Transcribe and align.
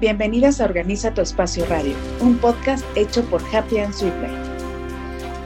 Bienvenidas 0.00 0.60
a 0.60 0.64
Organiza 0.64 1.12
tu 1.12 1.22
Espacio 1.22 1.66
Radio, 1.66 1.96
un 2.20 2.38
podcast 2.38 2.84
hecho 2.94 3.24
por 3.24 3.42
Happy 3.52 3.80
and 3.80 3.92
Sweet 3.92 4.14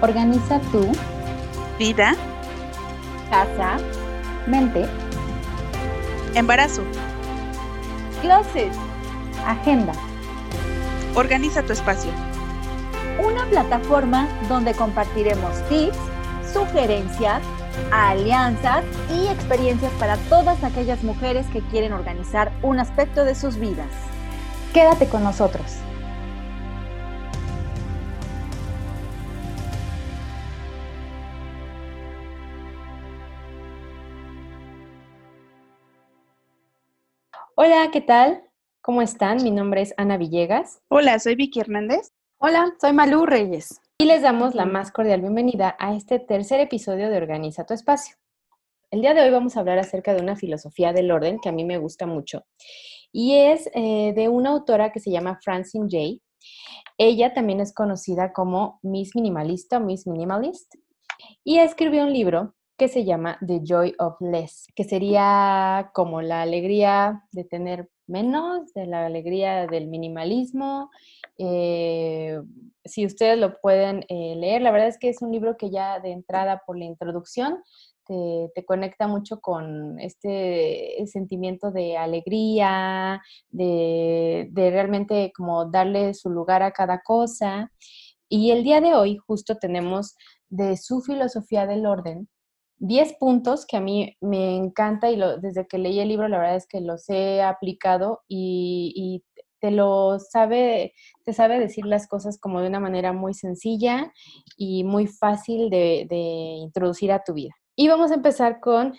Organiza 0.02 0.60
tu 0.70 0.92
vida, 1.78 2.14
casa, 3.30 3.78
mente, 4.46 4.84
embarazo, 6.34 6.82
closet, 8.20 8.70
agenda. 9.46 9.94
Organiza 11.14 11.62
tu 11.62 11.72
espacio. 11.72 12.10
Una 13.24 13.46
plataforma 13.46 14.28
donde 14.50 14.74
compartiremos 14.74 15.66
tips, 15.70 15.96
sugerencias, 16.52 17.40
alianzas 17.90 18.84
y 19.10 19.28
experiencias 19.28 19.92
para 19.98 20.18
todas 20.28 20.62
aquellas 20.62 21.02
mujeres 21.02 21.46
que 21.54 21.62
quieren 21.70 21.94
organizar 21.94 22.52
un 22.60 22.80
aspecto 22.80 23.24
de 23.24 23.34
sus 23.34 23.56
vidas. 23.56 24.11
Quédate 24.72 25.06
con 25.06 25.22
nosotros. 25.22 25.76
Hola, 37.54 37.90
¿qué 37.92 38.00
tal? 38.00 38.44
¿Cómo 38.80 39.02
están? 39.02 39.42
Mi 39.42 39.50
nombre 39.50 39.82
es 39.82 39.92
Ana 39.98 40.16
Villegas. 40.16 40.80
Hola, 40.88 41.18
soy 41.18 41.34
Vicky 41.34 41.60
Hernández. 41.60 42.10
Hola, 42.38 42.72
soy 42.80 42.94
Malú 42.94 43.26
Reyes. 43.26 43.78
Y 43.98 44.06
les 44.06 44.22
damos 44.22 44.54
la 44.54 44.64
más 44.64 44.90
cordial 44.90 45.20
bienvenida 45.20 45.76
a 45.78 45.94
este 45.94 46.18
tercer 46.18 46.60
episodio 46.60 47.10
de 47.10 47.18
Organiza 47.18 47.66
tu 47.66 47.74
Espacio. 47.74 48.16
El 48.90 49.02
día 49.02 49.12
de 49.12 49.20
hoy 49.20 49.30
vamos 49.30 49.54
a 49.54 49.60
hablar 49.60 49.78
acerca 49.78 50.14
de 50.14 50.22
una 50.22 50.34
filosofía 50.34 50.94
del 50.94 51.10
orden 51.10 51.40
que 51.40 51.50
a 51.50 51.52
mí 51.52 51.62
me 51.62 51.76
gusta 51.76 52.06
mucho 52.06 52.46
y 53.12 53.34
es 53.34 53.68
eh, 53.74 54.12
de 54.14 54.28
una 54.28 54.50
autora 54.50 54.90
que 54.90 55.00
se 55.00 55.10
llama 55.10 55.38
Francine 55.42 55.86
Jay. 55.88 56.22
Ella 56.98 57.34
también 57.34 57.60
es 57.60 57.72
conocida 57.72 58.32
como 58.32 58.80
Miss 58.82 59.14
Minimalista 59.14 59.76
o 59.78 59.80
Miss 59.80 60.06
Minimalist 60.06 60.74
y 61.44 61.58
escribió 61.58 62.04
un 62.04 62.12
libro 62.12 62.54
que 62.76 62.88
se 62.88 63.04
llama 63.04 63.38
The 63.46 63.60
Joy 63.62 63.94
of 63.98 64.16
Less, 64.20 64.66
que 64.74 64.84
sería 64.84 65.90
como 65.94 66.22
la 66.22 66.42
alegría 66.42 67.22
de 67.30 67.44
tener 67.44 67.88
menos, 68.06 68.72
de 68.74 68.86
la 68.86 69.06
alegría 69.06 69.66
del 69.66 69.86
minimalismo. 69.86 70.90
Eh, 71.38 72.40
si 72.84 73.06
ustedes 73.06 73.38
lo 73.38 73.60
pueden 73.60 74.04
eh, 74.08 74.34
leer, 74.36 74.62
la 74.62 74.72
verdad 74.72 74.88
es 74.88 74.98
que 74.98 75.08
es 75.08 75.22
un 75.22 75.30
libro 75.30 75.56
que 75.56 75.70
ya 75.70 76.00
de 76.00 76.10
entrada 76.10 76.62
por 76.66 76.76
la 76.76 76.84
introducción 76.84 77.62
te, 78.54 78.64
conecta 78.64 79.06
mucho 79.06 79.40
con 79.40 79.98
este 80.00 80.96
sentimiento 81.06 81.70
de 81.70 81.96
alegría, 81.96 83.22
de, 83.50 84.48
realmente 84.54 85.32
como 85.36 85.66
darle 85.66 86.14
su 86.14 86.30
lugar 86.30 86.62
a 86.62 86.72
cada 86.72 87.02
cosa. 87.02 87.70
Y 88.28 88.50
el 88.50 88.64
día 88.64 88.80
de 88.80 88.94
hoy 88.94 89.16
justo 89.16 89.56
tenemos 89.56 90.16
de 90.48 90.76
su 90.76 91.02
filosofía 91.02 91.66
del 91.66 91.86
orden 91.86 92.28
10 92.78 93.14
puntos 93.14 93.64
que 93.64 93.76
a 93.76 93.80
mí 93.80 94.16
me 94.20 94.56
encanta 94.56 95.10
y 95.10 95.20
desde 95.40 95.66
que 95.68 95.78
leí 95.78 96.00
el 96.00 96.08
libro 96.08 96.26
la 96.28 96.38
verdad 96.38 96.56
es 96.56 96.66
que 96.66 96.80
los 96.80 97.08
he 97.08 97.40
aplicado 97.42 98.22
y, 98.28 99.24
te 99.60 99.70
lo 99.70 100.18
sabe, 100.18 100.92
te 101.24 101.32
sabe 101.32 101.60
decir 101.60 101.86
las 101.86 102.08
cosas 102.08 102.36
como 102.40 102.60
de 102.60 102.66
una 102.66 102.80
manera 102.80 103.12
muy 103.12 103.32
sencilla 103.32 104.12
y 104.56 104.82
muy 104.82 105.06
fácil 105.06 105.70
de 105.70 106.08
introducir 106.58 107.12
a 107.12 107.22
tu 107.22 107.34
vida. 107.34 107.54
Y 107.82 107.88
vamos 107.88 108.12
a 108.12 108.14
empezar 108.14 108.60
con 108.60 108.94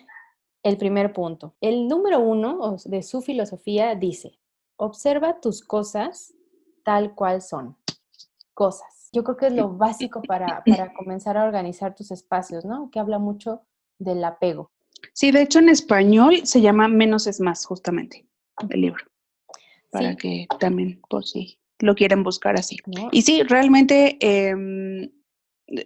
el 0.61 0.75
primer 0.75 1.13
punto. 1.13 1.55
El 1.61 1.87
número 1.87 2.19
uno 2.19 2.75
de 2.83 3.01
su 3.01 3.21
filosofía 3.21 3.95
dice, 3.95 4.37
observa 4.75 5.39
tus 5.39 5.63
cosas 5.63 6.33
tal 6.83 7.15
cual 7.15 7.41
son. 7.41 7.77
Cosas. 8.53 9.07
Yo 9.13 9.23
creo 9.23 9.37
que 9.37 9.47
es 9.47 9.53
lo 9.53 9.69
básico 9.69 10.21
para, 10.23 10.61
comenzar 10.97 11.37
a 11.37 11.45
organizar 11.45 11.95
tus 11.95 12.11
espacios, 12.11 12.65
¿no? 12.65 12.91
Que 12.91 12.99
habla 12.99 13.19
mucho 13.19 13.61
del 13.99 14.21
apego. 14.21 14.69
Sí, 15.13 15.31
de 15.31 15.43
hecho 15.43 15.59
en 15.59 15.69
español 15.69 16.45
se 16.45 16.59
llama 16.59 16.89
Menos 16.89 17.25
es 17.25 17.39
más, 17.39 17.65
justamente, 17.65 18.27
el 18.69 18.81
libro. 18.81 19.05
Para 19.91 20.17
que 20.17 20.45
también, 20.59 20.99
pues 21.09 21.29
sí, 21.29 21.57
lo 21.79 21.95
quieren 21.95 22.21
buscar 22.21 22.59
así. 22.59 22.79
Y 23.13 23.21
sí, 23.21 23.43
realmente 23.43 24.17
em, 24.19 25.09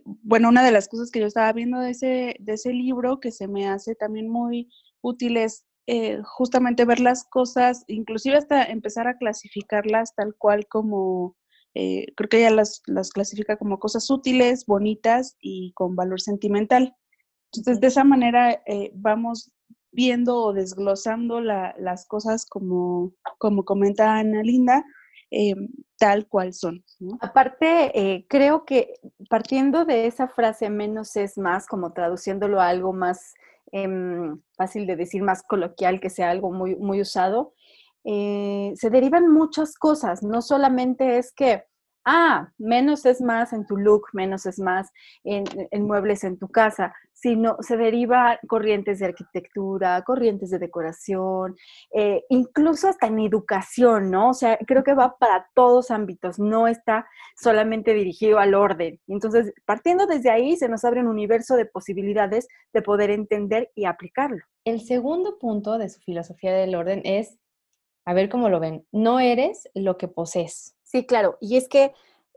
bueno, 0.06 0.50
una 0.50 0.64
de 0.64 0.72
las 0.72 0.88
cosas 0.88 1.12
que 1.12 1.20
yo 1.20 1.28
estaba 1.28 1.52
viendo 1.54 1.80
de 1.80 1.92
ese, 1.92 2.36
de 2.40 2.54
ese 2.54 2.74
libro 2.74 3.20
que 3.20 3.32
se 3.32 3.48
me 3.48 3.68
hace 3.68 3.96
también 3.96 4.30
muy 4.30 4.70
útil 5.02 5.38
es 5.38 5.66
eh, 5.88 6.20
justamente 6.24 6.84
ver 6.86 7.00
las 7.00 7.24
cosas, 7.24 7.86
inclusive 7.88 8.36
hasta 8.38 8.64
empezar 8.64 9.08
a 9.08 9.18
clasificarlas 9.18 10.14
tal 10.16 10.36
cual 10.36 10.68
como, 10.68 11.38
eh, 11.76 12.08
creo 12.16 12.28
que 12.30 12.40
ella 12.40 12.52
las, 12.52 12.82
las 12.88 13.12
clasifica 13.12 13.58
como 13.58 13.80
cosas 13.80 14.10
útiles, 14.10 14.66
bonitas 14.66 15.38
y 15.40 15.72
con 15.74 15.96
valor 15.96 16.20
sentimental. 16.20 16.96
Entonces, 17.54 17.80
de 17.80 17.88
esa 17.88 18.04
manera 18.04 18.62
eh, 18.66 18.92
vamos 18.96 19.52
viendo 19.94 20.44
o 20.44 20.54
desglosando 20.54 21.40
las 21.40 22.06
cosas 22.06 22.46
como, 22.46 23.14
como 23.38 23.64
comenta 23.64 24.18
Ana 24.18 24.44
Linda, 24.44 24.84
eh, 25.32 25.56
tal 25.98 26.28
cual 26.28 26.54
son. 26.54 26.84
Aparte, 27.20 27.92
eh, 28.00 28.26
creo 28.30 28.66
que 28.66 28.94
partiendo 29.30 29.86
de 29.86 30.08
esa 30.08 30.28
frase 30.28 30.70
menos 30.70 31.16
es 31.16 31.38
más, 31.38 31.68
como 31.68 31.94
traduciéndolo 31.94 32.62
a 32.62 32.70
algo 32.70 32.94
más 32.94 33.34
em, 33.72 34.40
fácil 34.56 34.88
de 34.88 34.96
decir, 34.96 35.24
más 35.24 35.44
coloquial, 35.44 36.00
que 36.00 36.10
sea 36.10 36.30
algo 36.30 36.52
muy, 36.52 36.76
muy 36.76 37.02
usado, 37.02 37.54
eh, 38.06 38.72
se 38.76 38.90
derivan 38.90 39.32
muchas 39.32 39.76
cosas. 39.76 40.24
No 40.24 40.42
solamente 40.42 41.18
es 41.18 41.34
que 41.34 41.64
ah, 42.08 42.50
menos 42.58 43.06
es 43.06 43.22
más 43.22 43.52
en 43.52 43.68
tu 43.68 43.76
look, 43.78 44.08
menos 44.14 44.46
es 44.46 44.60
más 44.60 44.90
en, 45.26 45.44
muebles 45.84 46.24
en 46.24 46.40
tu 46.40 46.48
casa, 46.48 46.94
sino 47.12 47.58
se 47.60 47.76
deriva 47.76 48.40
corrientes 48.48 49.00
de 49.00 49.08
arquitectura, 49.08 50.02
corrientes 50.04 50.50
de 50.50 50.58
decoración, 50.58 51.58
eh, 51.92 52.24
incluso 52.30 52.88
hasta 52.88 53.08
en 53.08 53.20
educación, 53.20 54.10
¿no? 54.10 54.30
O 54.30 54.34
sea, 54.34 54.58
creo 54.66 54.84
que 54.84 54.94
va 54.94 55.18
para 55.18 55.48
todos 55.54 55.92
ámbitos, 55.92 56.40
no 56.40 56.68
está 56.68 57.06
solamente 57.36 57.94
dirigido 57.94 58.40
al 58.40 58.56
orden. 58.56 59.00
Entonces, 59.08 59.54
partiendo 59.66 60.08
desde 60.08 60.30
ahí, 60.30 60.56
se 60.56 60.70
nos 60.70 60.86
abre 60.86 61.02
un 61.02 61.08
universo 61.08 61.58
de 61.58 61.66
posibilidades 61.66 62.48
de 62.72 62.82
poder 62.82 63.10
entender 63.10 63.70
y 63.76 63.84
aplicarlo. 63.84 64.44
El 64.64 64.80
segundo 64.80 65.38
punto 65.40 65.78
de 65.78 65.90
su 65.90 66.00
filosofía 66.00 66.54
del 66.54 66.74
orden 66.74 67.02
es, 67.04 67.38
a 68.06 68.14
ver 68.14 68.30
cómo 68.30 68.48
lo 68.48 68.62
ven, 68.62 68.86
no 68.94 69.20
eres 69.20 69.68
lo 69.74 69.98
que 69.98 70.08
posees 70.08 70.77
Sí, 70.88 71.06
claro. 71.06 71.38
Y 71.42 71.58
es 71.58 71.68
que 71.68 71.94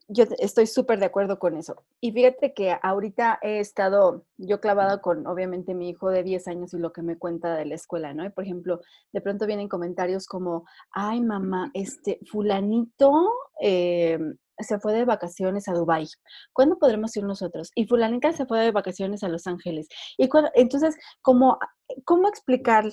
yo 0.09 0.25
estoy 0.41 0.66
súper 0.66 0.99
de 0.99 1.06
acuerdo 1.06 1.38
con 1.38 1.56
eso. 1.56 1.84
Y 2.00 2.11
fíjate 2.11 2.53
que 2.53 2.77
ahorita 2.83 3.38
he 3.43 3.61
estado 3.61 4.25
yo 4.38 4.61
clavada 4.61 5.00
con, 5.00 5.25
obviamente, 5.28 5.72
mi 5.72 5.88
hijo 5.88 6.11
de 6.11 6.25
10 6.25 6.49
años 6.49 6.75
y 6.75 6.78
lo 6.78 6.93
que 6.93 7.03
me 7.03 7.16
cuenta 7.16 7.55
de 7.55 7.65
la 7.65 7.77
escuela, 7.77 8.12
¿no? 8.12 8.25
Y, 8.25 8.31
por 8.31 8.43
ejemplo, 8.43 8.81
de 9.12 9.21
pronto 9.21 9.47
vienen 9.47 9.69
comentarios 9.69 10.27
como, 10.27 10.66
ay, 10.91 11.21
mamá, 11.21 11.71
este 11.75 12.19
fulanito 12.28 13.12
eh, 13.60 14.19
se 14.59 14.81
fue 14.81 14.94
de 14.94 15.05
vacaciones 15.05 15.69
a 15.69 15.75
Dubái. 15.75 16.09
¿Cuándo 16.53 16.77
podremos 16.77 17.16
ir 17.16 17.22
nosotros? 17.22 17.71
Y 17.77 17.87
fulanita 17.87 18.33
se 18.33 18.47
fue 18.47 18.59
de 18.59 18.72
vacaciones 18.72 19.22
a 19.22 19.28
Los 19.28 19.47
Ángeles. 19.47 19.87
Y 20.19 20.28
entonces, 20.55 20.97
¿cómo, 21.22 21.60
¿cómo 22.05 22.28
explicar, 22.28 22.93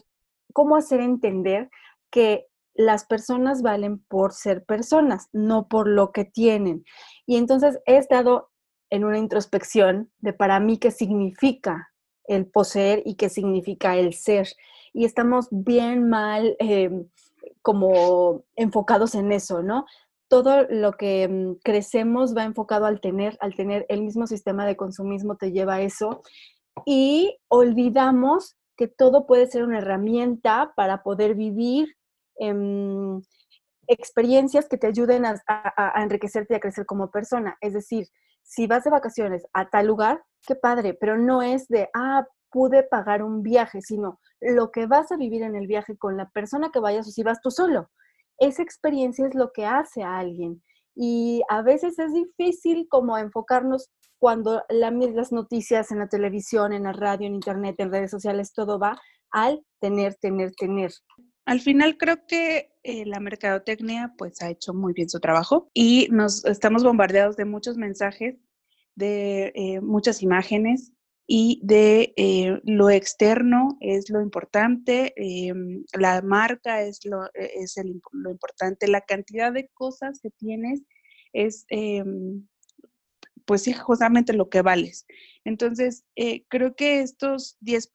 cómo 0.54 0.76
hacer 0.76 1.02
entender 1.02 1.72
que 2.12 2.46
las 2.78 3.06
personas 3.06 3.64
valen 3.64 4.00
por 4.00 4.34
ser 4.34 4.64
personas, 4.64 5.28
no 5.34 5.68
por 5.68 5.90
lo 5.90 6.12
que 6.12 6.26
tienen. 6.26 6.86
Y 7.26 7.38
entonces 7.38 7.80
he 7.86 7.98
estado 7.98 8.52
en 8.90 9.04
una 9.04 9.18
introspección 9.18 10.12
de 10.20 10.32
para 10.32 10.60
mí 10.60 10.78
qué 10.78 10.92
significa 10.92 11.92
el 12.26 12.46
poseer 12.46 13.02
y 13.04 13.16
qué 13.16 13.30
significa 13.30 13.98
el 13.98 14.14
ser. 14.14 14.48
Y 14.94 15.06
estamos 15.06 15.48
bien 15.52 16.08
mal 16.08 16.56
em, 16.60 17.08
como 17.62 18.44
enfocados 18.56 19.16
en 19.16 19.32
eso, 19.32 19.64
¿no? 19.64 19.86
Todo 20.30 20.64
lo 20.70 20.94
que 20.94 21.28
mm, 21.28 21.56
crecemos 21.64 22.36
va 22.38 22.44
enfocado 22.44 22.86
al 22.86 23.02
tener, 23.02 23.38
al 23.42 23.56
tener 23.56 23.86
el 23.90 24.04
mismo 24.04 24.28
sistema 24.28 24.66
de 24.66 24.78
consumismo 24.78 25.36
te 25.36 25.52
lleva 25.52 25.76
a 25.76 25.82
eso. 25.82 26.22
Y 26.86 27.38
olvidamos 27.48 28.56
que 28.78 28.88
todo 28.88 29.26
puede 29.26 29.48
ser 29.48 29.64
una 29.64 29.80
herramienta 29.80 30.74
para 30.76 31.02
poder 31.02 31.34
vivir 31.34 31.97
Em, 32.40 33.22
experiencias 33.88 34.68
que 34.68 34.78
te 34.78 34.88
ayuden 34.88 35.26
a, 35.26 35.42
enriquecerte 36.02 36.54
y 36.54 36.58
a 36.58 36.60
crecer 36.60 36.86
como 36.86 37.10
persona. 37.10 37.58
Es 37.62 37.74
decir, 37.74 38.08
si 38.44 38.68
vas 38.68 38.84
de 38.84 38.90
vacaciones 38.90 39.46
a 39.54 39.70
tal 39.70 39.88
lugar, 39.88 40.22
qué 40.46 40.56
padre, 40.56 40.94
pero 40.94 41.18
no 41.18 41.42
es 41.42 41.68
de, 41.68 41.90
ah, 41.94 42.26
pude 42.52 42.84
pagar 42.84 43.24
un 43.24 43.44
viaje, 43.44 43.82
sino 43.82 44.20
lo 44.42 44.72
que 44.72 44.88
vas 44.88 45.12
a 45.12 45.18
vivir 45.18 45.42
en 45.42 45.56
el 45.56 45.68
viaje 45.68 45.98
con 45.98 46.18
la 46.18 46.30
persona 46.30 46.70
que 46.72 46.80
vayas 46.80 47.08
o 47.08 47.12
si 47.12 47.24
vas 47.24 47.42
tú 47.42 47.52
solo. 47.52 47.90
Esa 48.40 48.62
experiencia 48.62 49.26
es 49.26 49.36
lo 49.36 49.52
que 49.52 49.66
hace 49.66 50.04
a 50.04 50.18
alguien. 50.18 50.62
Y 50.96 51.42
a 51.50 51.62
veces 51.62 51.98
es 52.00 52.14
difícil 52.14 52.88
como 52.90 53.18
enfocarnos 53.18 53.90
cuando 54.20 54.64
las 54.70 55.32
noticias 55.32 55.92
en 55.92 56.00
la 56.00 56.08
televisión, 56.08 56.74
en 56.74 56.84
la 56.84 56.94
radio, 56.94 57.28
en 57.28 57.36
internet, 57.36 57.76
en 57.80 57.92
redes 57.92 58.12
sociales, 58.12 58.52
todo 58.54 58.80
va 58.80 59.00
al 59.32 59.64
tener, 59.80 60.16
tener, 60.16 60.52
tener. 60.56 60.92
Al 61.48 61.62
final 61.62 61.98
creo 61.98 62.28
que 62.28 62.74
eh, 62.84 63.06
la 63.06 63.22
mercadotecnia 63.22 64.14
pues 64.18 64.42
ha 64.42 64.50
hecho 64.50 64.74
muy 64.74 64.92
bien 64.92 65.10
su 65.10 65.22
trabajo 65.22 65.72
y 65.74 66.10
nos 66.12 66.44
estamos 66.44 66.84
bombardeados 66.84 67.38
de 67.38 67.46
muchos 67.46 67.78
mensajes, 67.78 68.36
de 68.96 69.54
eh, 69.56 69.80
muchas 69.80 70.22
imágenes 70.22 70.92
y 71.26 71.62
de 71.64 72.14
eh, 72.18 72.60
lo 72.66 72.90
externo 72.90 73.78
es 73.80 74.10
lo 74.10 74.22
importante, 74.22 75.14
la 75.94 76.22
marca 76.22 76.82
es, 76.82 77.06
lo, 77.06 77.30
es 77.34 77.76
lo 78.12 78.30
importante, 78.30 78.90
la 78.90 79.00
cantidad 79.00 79.54
de 79.54 79.70
cosas 79.74 80.20
que 80.22 80.32
tienes 80.32 80.84
es 81.32 81.66
pues 83.48 83.62
sí, 83.64 83.72
justamente 83.72 84.34
lo 84.34 84.50
que 84.50 84.62
vales. 84.62 85.08
Entonces, 85.46 86.04
eh, 86.18 86.44
creo 86.50 86.76
que 86.76 87.00
estos 87.00 87.58
10 87.62 87.88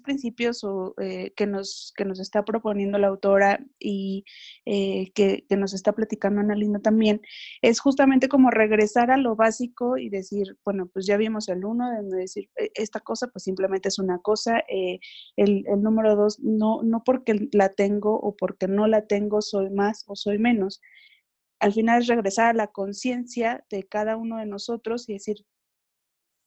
principios 0.00 0.66
eh, 0.98 1.34
que, 1.36 1.46
nos, 1.46 1.92
que 1.94 2.06
nos 2.06 2.18
está 2.18 2.46
proponiendo 2.46 2.96
la 2.96 3.08
autora 3.08 3.62
y 3.78 4.24
eh, 4.64 5.12
que, 5.14 5.44
nos 5.50 5.74
está 5.74 5.92
platicando 5.92 6.40
Ana 6.40 6.54
Linda 6.54 6.78
también, 6.80 7.20
es 7.60 7.80
justamente 7.80 8.28
como 8.28 8.50
regresar 8.50 9.10
a 9.10 9.18
lo 9.18 9.36
básico 9.36 9.98
y 9.98 10.08
decir, 10.08 10.56
bueno, 10.64 10.88
pues 10.90 11.04
ya 11.06 11.18
vimos 11.18 11.50
el 11.50 11.66
uno, 11.66 11.90
de 12.02 12.16
decir, 12.16 12.48
e, 12.56 12.70
esta 12.74 13.00
cosa 13.00 13.26
pues 13.28 13.44
simplemente 13.44 13.90
es 13.90 13.98
una 13.98 14.20
cosa, 14.20 14.64
el, 14.66 15.00
el, 15.66 15.82
número 15.82 16.16
dos, 16.16 16.40
no, 16.40 16.82
no 16.82 17.04
porque 17.04 17.48
la 17.52 17.68
tengo 17.68 18.18
o 18.18 18.34
porque 18.34 18.68
no 18.68 18.86
la 18.86 19.06
tengo 19.06 19.42
soy 19.42 19.68
más 19.68 20.04
o 20.06 20.16
soy 20.16 20.38
menos, 20.38 20.80
al 21.60 21.72
final 21.72 22.02
es 22.02 22.06
regresar 22.06 22.46
a 22.46 22.52
la 22.52 22.66
conciencia 22.68 23.64
de 23.70 23.84
cada 23.84 24.16
uno 24.16 24.38
de 24.38 24.46
nosotros 24.46 25.08
y 25.08 25.14
decir 25.14 25.46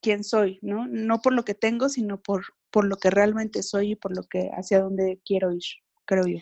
quién 0.02 0.24
soy, 0.24 0.60
¿no? 0.62 0.88
No 0.88 1.20
por 1.22 1.34
lo 1.34 1.44
que 1.44 1.56
tengo, 1.56 1.90
sino 1.90 2.22
por, 2.22 2.44
por 2.72 2.86
lo 2.86 2.98
que 2.98 3.10
realmente 3.10 3.64
soy 3.64 3.92
y 3.92 3.96
por 3.96 4.16
lo 4.16 4.24
que 4.24 4.50
hacia 4.54 4.82
dónde 4.82 5.20
quiero 5.26 5.52
ir, 5.52 5.64
creo 6.06 6.28
yo. 6.28 6.40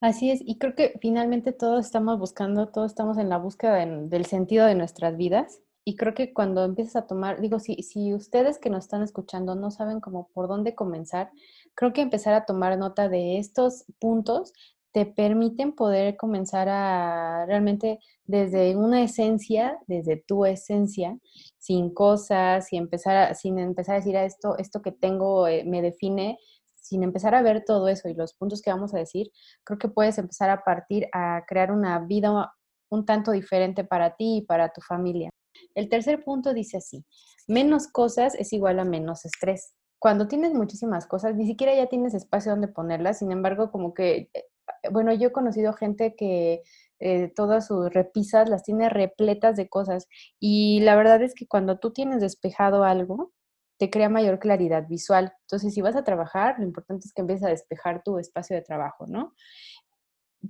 Así 0.00 0.30
es, 0.30 0.40
y 0.44 0.58
creo 0.58 0.74
que 0.74 0.98
finalmente 1.00 1.52
todos 1.52 1.86
estamos 1.86 2.18
buscando, 2.18 2.68
todos 2.68 2.92
estamos 2.92 3.18
en 3.18 3.28
la 3.28 3.38
búsqueda 3.38 3.84
del 3.84 4.26
sentido 4.26 4.66
de 4.66 4.74
nuestras 4.74 5.16
vidas. 5.16 5.60
Y 5.88 5.94
creo 5.96 6.14
que 6.14 6.34
cuando 6.34 6.64
empiezas 6.64 6.96
a 6.96 7.06
tomar, 7.06 7.40
digo, 7.40 7.60
si, 7.60 7.76
si 7.76 8.12
ustedes 8.12 8.58
que 8.58 8.70
nos 8.70 8.84
están 8.84 9.02
escuchando 9.02 9.54
no 9.54 9.70
saben 9.70 10.00
cómo 10.00 10.28
por 10.34 10.48
dónde 10.48 10.74
comenzar, 10.74 11.30
creo 11.74 11.92
que 11.92 12.02
empezar 12.02 12.34
a 12.34 12.44
tomar 12.44 12.76
nota 12.76 13.08
de 13.08 13.38
estos 13.38 13.84
puntos 14.00 14.52
te 14.96 15.04
permiten 15.04 15.74
poder 15.74 16.16
comenzar 16.16 16.70
a 16.70 17.44
realmente 17.44 17.98
desde 18.24 18.76
una 18.76 19.02
esencia, 19.02 19.78
desde 19.86 20.16
tu 20.16 20.46
esencia, 20.46 21.18
sin 21.58 21.92
cosas, 21.92 22.68
sin 22.68 22.84
empezar 22.84 23.14
a, 23.14 23.34
sin 23.34 23.58
empezar 23.58 23.96
a 23.96 23.98
decir 23.98 24.16
a 24.16 24.24
esto, 24.24 24.56
esto 24.56 24.80
que 24.80 24.92
tengo 24.92 25.48
eh, 25.48 25.64
me 25.66 25.82
define, 25.82 26.38
sin 26.74 27.02
empezar 27.02 27.34
a 27.34 27.42
ver 27.42 27.62
todo 27.66 27.88
eso 27.88 28.08
y 28.08 28.14
los 28.14 28.32
puntos 28.32 28.62
que 28.62 28.70
vamos 28.70 28.94
a 28.94 28.98
decir, 28.98 29.30
creo 29.64 29.78
que 29.78 29.88
puedes 29.88 30.16
empezar 30.16 30.48
a 30.48 30.64
partir 30.64 31.08
a 31.12 31.44
crear 31.46 31.72
una 31.72 31.98
vida 31.98 32.54
un 32.88 33.04
tanto 33.04 33.32
diferente 33.32 33.84
para 33.84 34.16
ti 34.16 34.38
y 34.38 34.46
para 34.46 34.72
tu 34.72 34.80
familia. 34.80 35.28
El 35.74 35.90
tercer 35.90 36.24
punto 36.24 36.54
dice 36.54 36.78
así, 36.78 37.04
menos 37.46 37.86
cosas 37.86 38.34
es 38.34 38.50
igual 38.54 38.78
a 38.78 38.86
menos 38.86 39.26
estrés. 39.26 39.74
Cuando 39.98 40.26
tienes 40.26 40.54
muchísimas 40.54 41.06
cosas, 41.06 41.34
ni 41.36 41.46
siquiera 41.46 41.74
ya 41.74 41.86
tienes 41.86 42.14
espacio 42.14 42.52
donde 42.52 42.68
ponerlas, 42.68 43.18
sin 43.18 43.30
embargo, 43.30 43.70
como 43.70 43.92
que 43.92 44.30
eh, 44.32 44.44
bueno, 44.90 45.12
yo 45.12 45.28
he 45.28 45.32
conocido 45.32 45.72
gente 45.72 46.14
que 46.16 46.62
eh, 46.98 47.32
todas 47.34 47.66
sus 47.66 47.92
repisas 47.92 48.48
las 48.48 48.62
tiene 48.62 48.88
repletas 48.88 49.56
de 49.56 49.68
cosas 49.68 50.08
y 50.40 50.80
la 50.80 50.96
verdad 50.96 51.22
es 51.22 51.34
que 51.34 51.46
cuando 51.46 51.78
tú 51.78 51.92
tienes 51.92 52.20
despejado 52.20 52.84
algo, 52.84 53.32
te 53.78 53.90
crea 53.90 54.08
mayor 54.08 54.38
claridad 54.38 54.86
visual. 54.88 55.34
Entonces, 55.42 55.74
si 55.74 55.82
vas 55.82 55.96
a 55.96 56.04
trabajar, 56.04 56.56
lo 56.58 56.64
importante 56.64 57.06
es 57.06 57.12
que 57.12 57.20
empieces 57.20 57.46
a 57.46 57.50
despejar 57.50 58.02
tu 58.02 58.18
espacio 58.18 58.56
de 58.56 58.62
trabajo, 58.62 59.06
¿no? 59.06 59.34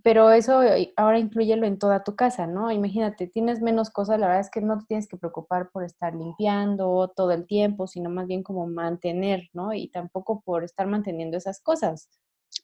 Pero 0.03 0.31
eso 0.31 0.63
eh, 0.63 0.93
ahora 0.97 1.19
incluyelo 1.19 1.67
en 1.67 1.79
toda 1.79 2.05
tu 2.05 2.17
casa, 2.17 2.47
¿no? 2.47 2.71
Imagínate, 2.71 3.27
tienes 3.27 3.63
menos 3.63 3.91
cosas, 3.91 4.21
la 4.21 4.27
verdad 4.27 4.43
es 4.43 4.51
que 4.51 4.61
no 4.61 4.79
te 4.79 4.87
tienes 4.87 5.09
que 5.09 5.17
preocupar 5.17 5.71
por 5.71 5.85
estar 5.85 6.15
limpiando 6.15 7.13
todo 7.17 7.33
el 7.33 7.47
tiempo, 7.47 7.87
sino 7.87 8.11
más 8.11 8.27
bien 8.27 8.43
como 8.43 8.67
mantener, 8.67 9.49
¿no? 9.53 9.73
Y 9.73 9.89
tampoco 9.89 10.43
por 10.43 10.65
estar 10.65 10.87
manteniendo 10.87 11.37
esas 11.37 11.61
cosas. 11.61 12.11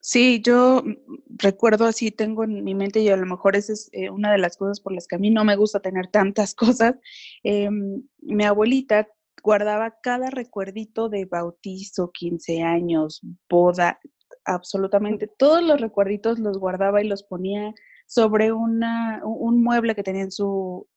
Sí, 0.01 0.41
yo 0.43 0.83
recuerdo 1.29 1.87
así, 1.87 2.11
tengo 2.11 2.45
en 2.45 2.65
mi 2.65 2.75
mente 2.75 3.01
y 3.01 3.09
a 3.09 3.17
lo 3.17 3.27
mejor 3.27 3.57
esa 3.57 3.73
es 3.73 3.89
eh, 3.93 4.11
una 4.11 4.33
de 4.33 4.39
las 4.39 4.57
cosas 4.57 4.81
por 4.81 4.93
las 4.93 5.07
que 5.07 5.17
a 5.17 5.19
mí 5.19 5.31
no 5.31 5.45
me 5.45 5.57
gusta 5.57 5.81
tener 5.81 6.09
tantas 6.09 6.55
cosas. 6.57 6.97
Em, 7.45 8.03
mi 8.21 8.45
abuelita 8.45 9.09
guardaba 9.43 9.99
cada 10.03 10.31
recuerdito 10.31 11.09
de 11.09 11.25
bautizo, 11.25 12.11
15 12.13 12.63
años, 12.63 13.21
boda, 13.49 14.01
absolutamente 14.45 15.29
todos 15.29 15.63
los 15.63 15.81
recuerditos 15.81 16.39
los 16.39 16.59
guardaba 16.59 17.03
y 17.03 17.09
los 17.09 17.23
ponía 17.23 17.75
sobre 18.07 18.53
una, 18.53 19.21
un 19.25 19.63
mueble 19.63 19.95
que 19.95 20.03
tenía 20.03 20.23
en 20.23 20.33
su, 20.33 20.89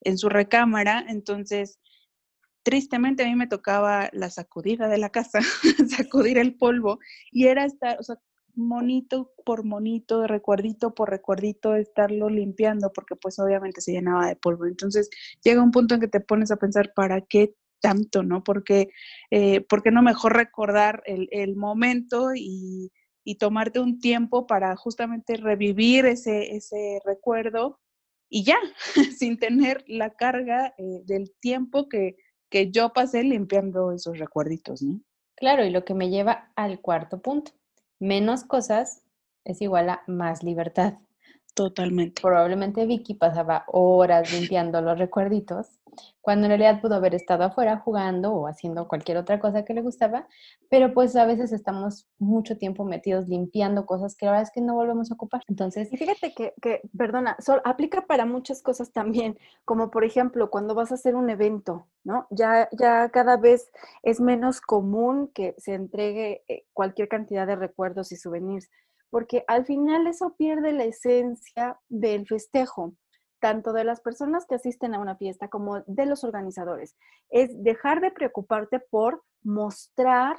en 0.00 0.18
su 0.18 0.28
recámara. 0.28 1.04
Entonces, 1.08 1.78
tristemente 2.64 3.22
a 3.22 3.26
mí 3.26 3.36
me 3.36 3.46
tocaba 3.46 4.08
la 4.12 4.30
sacudida 4.30 4.88
de 4.88 4.98
la 4.98 5.10
casa, 5.10 5.38
sacudir 5.88 6.38
el 6.38 6.56
polvo, 6.56 6.98
y 7.30 7.46
era 7.46 7.64
estar, 7.64 7.98
o 8.00 8.02
sea, 8.02 8.16
monito 8.56 9.32
por 9.44 9.64
monito, 9.64 10.26
recuerdito 10.26 10.94
por 10.94 11.10
recuerdito, 11.10 11.74
estarlo 11.76 12.28
limpiando, 12.28 12.92
porque 12.92 13.16
pues 13.16 13.38
obviamente 13.38 13.80
se 13.80 13.92
llenaba 13.92 14.26
de 14.26 14.36
polvo. 14.36 14.66
Entonces 14.66 15.10
llega 15.42 15.62
un 15.62 15.70
punto 15.70 15.94
en 15.94 16.00
que 16.00 16.08
te 16.08 16.20
pones 16.20 16.50
a 16.50 16.56
pensar, 16.56 16.92
¿para 16.94 17.20
qué 17.20 17.54
tanto, 17.80 18.22
no? 18.22 18.42
Porque, 18.44 18.88
eh, 19.30 19.60
¿Por 19.62 19.82
qué 19.82 19.90
no 19.90 20.02
mejor 20.02 20.34
recordar 20.34 21.02
el, 21.06 21.28
el 21.32 21.56
momento 21.56 22.34
y, 22.34 22.92
y, 23.24 23.36
tomarte 23.36 23.80
un 23.80 24.00
tiempo 24.00 24.46
para 24.46 24.74
justamente 24.76 25.36
revivir 25.36 26.06
ese, 26.06 26.56
ese 26.56 27.00
recuerdo 27.04 27.80
y 28.30 28.44
ya, 28.44 28.56
sin 29.18 29.38
tener 29.38 29.84
la 29.86 30.10
carga 30.10 30.74
eh, 30.78 31.02
del 31.04 31.32
tiempo 31.40 31.88
que, 31.88 32.16
que 32.54 32.70
yo 32.70 32.92
pasé 32.92 33.24
limpiando 33.24 33.90
esos 33.90 34.16
recuerditos, 34.16 34.80
¿no? 34.80 35.00
Claro, 35.34 35.64
y 35.64 35.70
lo 35.70 35.84
que 35.84 35.92
me 35.92 36.08
lleva 36.08 36.52
al 36.54 36.80
cuarto 36.80 37.18
punto 37.20 37.50
menos 37.98 38.44
cosas 38.44 39.02
es 39.44 39.60
igual 39.60 39.90
a 39.90 40.04
más 40.06 40.44
libertad. 40.44 40.94
Totalmente. 41.54 42.22
Probablemente 42.22 42.86
Vicky 42.86 43.14
pasaba 43.14 43.64
horas 43.66 44.32
limpiando 44.40 44.80
los 44.82 45.00
recuerditos, 45.00 45.66
cuando 46.20 46.46
en 46.46 46.50
realidad 46.50 46.80
pudo 46.80 46.94
haber 46.94 47.14
estado 47.14 47.44
afuera 47.44 47.78
jugando 47.78 48.32
o 48.32 48.46
haciendo 48.46 48.88
cualquier 48.88 49.18
otra 49.18 49.38
cosa 49.40 49.64
que 49.64 49.74
le 49.74 49.82
gustaba, 49.82 50.26
pero 50.70 50.94
pues 50.94 51.14
a 51.16 51.26
veces 51.26 51.52
estamos 51.52 52.08
mucho 52.18 52.56
tiempo 52.56 52.84
metidos 52.84 53.28
limpiando 53.28 53.86
cosas 53.86 54.16
que 54.16 54.26
la 54.26 54.32
verdad 54.32 54.48
es 54.48 54.52
que 54.52 54.60
no 54.60 54.74
volvemos 54.74 55.10
a 55.10 55.14
ocupar. 55.14 55.42
Entonces, 55.48 55.92
y 55.92 55.96
fíjate 55.96 56.32
que, 56.34 56.54
que 56.60 56.80
perdona, 56.96 57.36
aplica 57.64 58.02
para 58.06 58.26
muchas 58.26 58.62
cosas 58.62 58.92
también, 58.92 59.38
como 59.64 59.90
por 59.90 60.04
ejemplo 60.04 60.50
cuando 60.50 60.74
vas 60.74 60.90
a 60.92 60.94
hacer 60.94 61.16
un 61.16 61.30
evento, 61.30 61.88
¿no? 62.04 62.26
Ya, 62.30 62.68
ya 62.72 63.08
cada 63.10 63.36
vez 63.36 63.70
es 64.02 64.20
menos 64.20 64.60
común 64.60 65.30
que 65.34 65.54
se 65.58 65.74
entregue 65.74 66.44
eh, 66.48 66.64
cualquier 66.72 67.08
cantidad 67.08 67.46
de 67.46 67.56
recuerdos 67.56 68.12
y 68.12 68.16
souvenirs 68.16 68.68
porque 69.14 69.44
al 69.46 69.64
final 69.64 70.08
eso 70.08 70.34
pierde 70.36 70.72
la 70.72 70.82
esencia 70.82 71.78
del 71.88 72.26
festejo, 72.26 72.96
tanto 73.44 73.74
de 73.74 73.84
las 73.84 74.00
personas 74.00 74.46
que 74.46 74.54
asisten 74.54 74.94
a 74.94 75.00
una 75.00 75.16
fiesta 75.16 75.48
como 75.48 75.82
de 75.86 76.06
los 76.06 76.24
organizadores. 76.24 76.96
Es 77.28 77.50
dejar 77.62 78.00
de 78.00 78.10
preocuparte 78.10 78.80
por 78.80 79.22
mostrar 79.42 80.38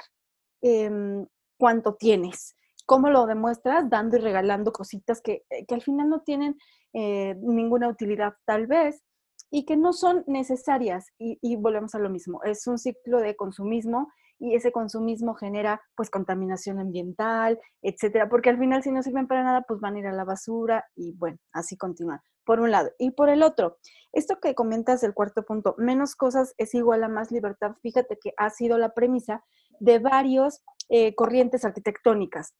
em, 0.60 1.24
cuánto 1.56 1.94
tienes. 1.94 2.56
¿Cómo 2.84 3.08
lo 3.08 3.26
demuestras? 3.26 3.88
Dando 3.88 4.16
y 4.16 4.20
regalando 4.22 4.72
cositas 4.72 5.20
que, 5.20 5.44
eh, 5.50 5.64
al 5.70 5.82
final 5.82 6.08
no 6.08 6.22
tienen 6.22 6.58
eh, 6.94 7.36
ninguna 7.42 7.88
utilidad 7.88 8.34
tal 8.44 8.66
vez 8.66 9.04
y 9.52 9.64
que 9.64 9.76
no 9.76 9.92
son 9.92 10.24
necesarias. 10.26 11.06
y 11.16 11.54
volvemos 11.54 11.94
a 11.94 12.00
lo 12.00 12.10
mismo, 12.10 12.42
es 12.42 12.66
un 12.66 12.76
ciclo 12.76 13.20
de 13.20 13.36
consumismo 13.36 14.08
y 14.38 14.54
ese 14.54 14.72
consumismo 14.72 15.34
genera 15.34 15.80
pues 15.94 16.10
contaminación 16.10 16.78
ambiental, 16.78 17.58
etcétera, 17.82 18.28
porque 18.28 18.50
al 18.50 18.58
final 18.58 18.82
si 18.82 18.90
no 18.90 19.02
sirven 19.02 19.26
para 19.26 19.42
nada 19.42 19.64
pues 19.66 19.80
van 19.80 19.96
a 19.96 19.98
ir 19.98 20.06
a 20.06 20.12
la 20.12 20.24
basura 20.24 20.84
y 20.94 21.12
bueno, 21.12 21.38
así 21.52 21.76
continúa. 21.76 22.22
Por 22.44 22.60
un 22.60 22.70
lado. 22.70 22.92
Y 22.98 23.10
por 23.10 23.28
el 23.28 23.42
otro, 23.42 23.78
esto 24.12 24.38
que 24.40 24.54
comentas 24.54 25.00
del 25.00 25.14
cuarto 25.14 25.42
punto, 25.44 25.74
menos 25.78 26.14
cosas 26.14 26.54
es 26.58 26.74
igual 26.74 27.02
a 27.02 27.08
más 27.08 27.32
libertad. 27.32 27.72
Fíjate 27.82 28.18
que 28.22 28.34
ha 28.36 28.50
sido 28.50 28.78
la 28.78 28.94
premisa 28.94 29.42
de 29.80 29.98
varios 29.98 30.62
eh, 30.88 31.14
corrientes 31.16 31.64
arquitectónicas 31.64 32.54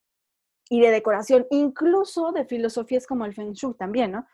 y 0.69 0.81
de 0.81 0.91
decoración, 0.91 1.47
incluso 1.51 2.33
de 2.33 2.45
filosofías 2.45 3.07
como 3.07 3.25
el 3.25 3.35
Feng 3.35 3.53
Shui 3.53 3.75
también, 3.75 4.11
¿no? 4.11 4.27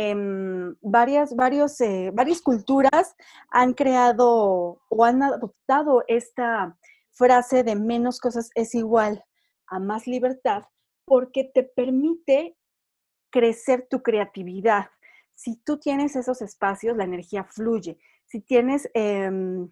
Em, 0.00 0.76
varias, 0.80 1.34
varios, 1.34 1.80
eh, 1.80 2.12
varias 2.14 2.40
culturas 2.40 3.16
han 3.50 3.74
creado 3.74 4.80
o 4.88 5.04
han 5.04 5.24
adoptado 5.24 6.04
esta 6.06 6.78
frase 7.10 7.64
de 7.64 7.74
menos 7.74 8.20
cosas 8.20 8.52
es 8.54 8.76
igual 8.76 9.24
a 9.66 9.80
más 9.80 10.06
libertad 10.06 10.62
porque 11.04 11.50
te 11.52 11.64
permite 11.64 12.56
crecer 13.30 13.88
tu 13.90 14.00
creatividad. 14.00 14.86
Si 15.34 15.56
tú 15.56 15.80
tienes 15.80 16.14
esos 16.14 16.42
espacios, 16.42 16.96
la 16.96 17.02
energía 17.02 17.42
fluye. 17.42 17.98
Si 18.24 18.40
tienes, 18.40 18.88
em, 18.94 19.68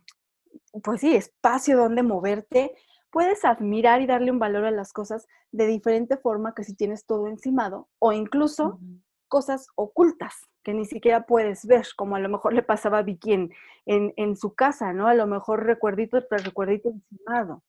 pues 0.83 1.03
sí, 1.03 1.15
espacio 1.15 1.77
donde 1.77 2.03
moverte, 2.03 2.75
puedes 3.13 3.45
admirar 3.45 4.03
y 4.03 4.09
darle 4.09 4.33
un 4.33 4.41
valor 4.41 4.65
a 4.65 4.73
las 4.73 4.93
cosas 4.93 5.29
de 5.53 5.69
diferente 5.69 6.17
forma 6.17 6.53
que 6.53 6.65
si 6.65 6.75
tienes 6.75 7.07
todo 7.07 7.29
encimado 7.29 7.89
o 8.01 8.13
incluso 8.13 8.81
cosas 9.29 9.69
ocultas 9.75 10.35
que 10.63 10.75
ni 10.75 10.85
siquiera 10.85 11.27
puedes 11.27 11.65
ver, 11.65 11.87
como 11.97 12.17
a 12.17 12.19
lo 12.19 12.29
mejor 12.29 12.53
le 12.53 12.63
pasaba 12.63 12.99
a 12.99 13.03
Vicky 13.03 13.33
en, 13.35 13.51
en, 13.87 14.37
su 14.37 14.55
casa, 14.55 14.93
¿no? 14.93 15.07
A 15.07 15.15
lo 15.15 15.29
mejor 15.29 15.65
recuerdito 15.65 16.27
tras 16.27 16.45
recuerdito 16.45 16.89
encimado. 16.89 17.63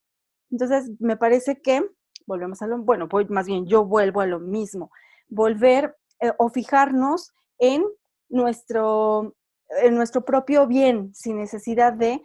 Entonces, 0.50 0.90
me 0.98 1.16
parece 1.16 1.62
que, 1.62 1.88
volvemos 2.26 2.60
a 2.60 2.66
lo, 2.66 2.78
bueno, 2.78 3.08
pues 3.08 3.30
más 3.30 3.46
bien 3.46 3.66
yo 3.66 3.84
vuelvo 3.84 4.20
a 4.20 4.26
lo 4.26 4.40
mismo, 4.40 4.90
volver 5.28 5.96
eh, 6.20 6.32
o 6.38 6.48
fijarnos 6.48 7.32
en 7.58 7.84
nuestro, 8.28 9.36
en 9.82 9.94
nuestro 9.94 10.24
propio 10.24 10.66
bien, 10.66 11.14
sin 11.14 11.36
necesidad 11.36 11.92
de 11.92 12.20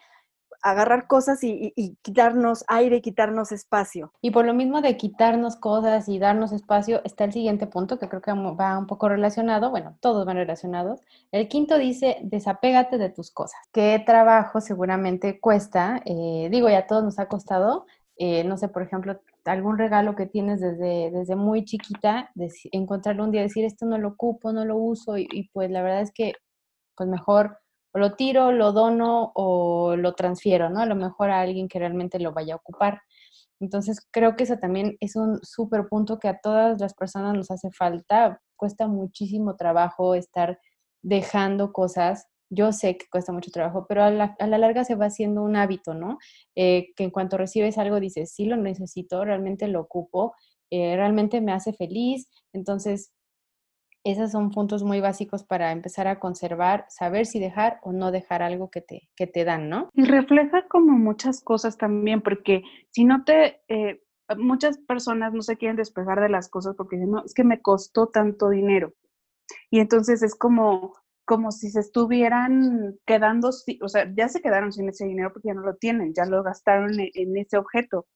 agarrar 0.61 1.07
cosas 1.07 1.43
y, 1.43 1.73
quitarnos 2.01 2.63
aire, 2.67 3.01
quitarnos 3.01 3.51
espacio. 3.51 4.11
Y 4.21 4.31
por 4.31 4.45
lo 4.45 4.53
mismo 4.53 4.81
de 4.81 4.97
quitarnos 4.97 5.55
cosas 5.55 6.07
y 6.09 6.19
darnos 6.19 6.51
espacio, 6.51 7.01
está 7.03 7.23
el 7.25 7.33
siguiente 7.33 7.67
punto 7.67 7.99
que 7.99 8.09
creo 8.09 8.21
que 8.21 8.31
va 8.33 8.77
un 8.77 8.87
poco 8.87 9.09
relacionado, 9.09 9.69
bueno, 9.69 9.97
todos 10.01 10.25
van 10.25 10.37
relacionados. 10.37 11.01
El 11.31 11.47
quinto 11.47 11.77
dice, 11.77 12.17
desapégate 12.23 12.97
de 12.97 13.09
tus 13.09 13.31
cosas. 13.31 13.59
¿Qué 13.71 14.01
trabajo 14.05 14.61
seguramente 14.61 15.39
cuesta? 15.39 16.01
Eh, 16.05 16.49
digo, 16.51 16.69
ya 16.69 16.79
a 16.79 16.87
todos 16.87 17.03
nos 17.03 17.19
ha 17.19 17.27
costado, 17.27 17.85
eh, 18.17 18.43
no 18.43 18.57
sé, 18.57 18.67
por 18.67 18.83
ejemplo, 18.83 19.19
algún 19.45 19.77
regalo 19.77 20.15
que 20.15 20.25
tienes 20.25 20.61
desde, 20.61 21.11
desde 21.11 21.35
muy 21.35 21.65
chiquita, 21.65 22.31
encontrarlo 22.71 23.23
un 23.23 23.31
día, 23.31 23.41
decir, 23.41 23.65
esto 23.65 23.85
no 23.85 23.97
lo 23.97 24.09
ocupo, 24.09 24.53
no 24.53 24.65
lo 24.65 24.77
uso, 24.77 25.17
y, 25.17 25.27
y 25.31 25.49
pues 25.49 25.69
la 25.71 25.81
verdad 25.81 26.01
es 26.01 26.11
que, 26.11 26.33
pues 26.95 27.09
mejor 27.09 27.62
o 27.93 27.99
lo 27.99 28.15
tiro, 28.15 28.51
lo 28.51 28.71
dono 28.71 29.31
o 29.35 29.95
lo 29.95 30.13
transfiero, 30.13 30.69
¿no? 30.69 30.81
A 30.81 30.85
lo 30.85 30.95
mejor 30.95 31.29
a 31.29 31.41
alguien 31.41 31.67
que 31.67 31.79
realmente 31.79 32.19
lo 32.19 32.33
vaya 32.33 32.55
a 32.55 32.57
ocupar. 32.57 33.01
Entonces, 33.59 34.05
creo 34.11 34.35
que 34.35 34.43
eso 34.43 34.57
también 34.57 34.97
es 34.99 35.15
un 35.15 35.39
súper 35.43 35.87
punto 35.87 36.19
que 36.19 36.27
a 36.27 36.39
todas 36.39 36.81
las 36.81 36.93
personas 36.93 37.35
nos 37.35 37.51
hace 37.51 37.71
falta. 37.71 38.41
Cuesta 38.57 38.87
muchísimo 38.87 39.55
trabajo 39.55 40.15
estar 40.15 40.59
dejando 41.03 41.71
cosas. 41.71 42.27
Yo 42.49 42.71
sé 42.71 42.97
que 42.97 43.05
cuesta 43.11 43.31
mucho 43.31 43.51
trabajo, 43.51 43.85
pero 43.87 44.03
a 44.03 44.09
la, 44.09 44.35
larga 44.39 44.83
se 44.83 44.95
va 44.95 45.05
haciendo 45.05 45.43
un 45.43 45.55
hábito, 45.55 45.93
¿no? 45.93 46.17
Eh, 46.55 46.87
que 46.95 47.03
en 47.05 47.11
cuanto 47.11 47.37
recibes 47.37 47.77
algo 47.77 47.99
dices, 47.99 48.33
sí 48.33 48.45
lo 48.45 48.57
necesito, 48.57 49.23
realmente 49.23 49.67
lo 49.67 49.81
ocupo, 49.81 50.33
eh, 50.69 50.95
realmente 50.95 51.41
me 51.41 51.53
hace 51.53 51.73
feliz. 51.73 52.27
Entonces, 52.53 53.11
esos 54.03 54.31
son 54.31 54.51
puntos 54.51 54.83
muy 54.83 54.99
básicos 54.99 55.43
para 55.43 55.71
empezar 55.71 56.07
a 56.07 56.19
conservar, 56.19 56.85
saber 56.89 57.25
si 57.25 57.39
dejar 57.39 57.79
o 57.83 57.93
no 57.93 58.11
dejar 58.11 58.41
algo 58.41 58.69
que 58.69 58.81
te, 58.81 59.09
que 59.15 59.27
te 59.27 59.45
dan, 59.45 59.69
¿no? 59.69 59.89
Y 59.93 60.03
refleja 60.05 60.67
como 60.67 60.97
muchas 60.97 61.41
cosas 61.41 61.77
también, 61.77 62.21
porque 62.21 62.63
si 62.91 63.05
no 63.05 63.23
te, 63.23 63.61
eh, 63.69 64.03
muchas 64.37 64.77
personas 64.77 65.33
no 65.33 65.41
se 65.41 65.57
quieren 65.57 65.77
despegar 65.77 66.19
de 66.19 66.29
las 66.29 66.49
cosas 66.49 66.75
porque 66.75 66.97
dicen, 66.97 67.11
no, 67.11 67.23
es 67.23 67.33
que 67.33 67.43
me 67.43 67.61
costó 67.61 68.07
tanto 68.07 68.49
dinero. 68.49 68.93
Y 69.69 69.79
entonces 69.79 70.21
es 70.21 70.35
como, 70.35 70.93
como 71.25 71.51
si 71.51 71.69
se 71.69 71.79
estuvieran 71.79 72.97
quedando, 73.05 73.49
o 73.49 73.87
sea, 73.87 74.13
ya 74.15 74.27
se 74.27 74.41
quedaron 74.41 74.73
sin 74.73 74.89
ese 74.89 75.05
dinero 75.05 75.31
porque 75.31 75.49
ya 75.49 75.53
no 75.53 75.61
lo 75.61 75.75
tienen, 75.75 76.13
ya 76.13 76.25
lo 76.25 76.43
gastaron 76.43 76.91
en 76.99 77.37
ese 77.37 77.57
objeto 77.57 78.07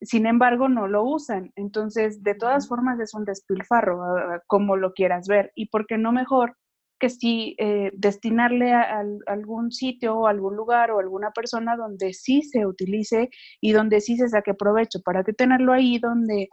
sin 0.00 0.26
embargo 0.26 0.68
no 0.68 0.86
lo 0.86 1.04
usan. 1.04 1.52
Entonces, 1.56 2.22
de 2.22 2.34
todas 2.34 2.68
formas 2.68 3.00
es 3.00 3.14
un 3.14 3.24
despilfarro, 3.24 4.00
como 4.46 4.76
lo 4.76 4.92
quieras 4.92 5.26
ver. 5.28 5.52
¿Y 5.54 5.66
por 5.66 5.86
qué 5.86 5.98
no 5.98 6.12
mejor 6.12 6.56
que 7.00 7.10
si 7.10 7.54
eh, 7.58 7.92
destinarle 7.94 8.72
a, 8.72 9.02
algún 9.26 9.70
sitio 9.70 10.16
o 10.16 10.26
algún 10.26 10.56
lugar 10.56 10.90
o 10.90 10.98
alguna 10.98 11.30
persona 11.30 11.76
donde 11.76 12.12
sí 12.12 12.42
se 12.42 12.66
utilice 12.66 13.30
y 13.60 13.72
donde 13.72 14.00
sí 14.00 14.16
se 14.16 14.28
saque 14.28 14.54
provecho? 14.54 15.00
¿Para 15.04 15.24
qué 15.24 15.32
tenerlo 15.32 15.72
ahí 15.72 15.98
donde 15.98 16.48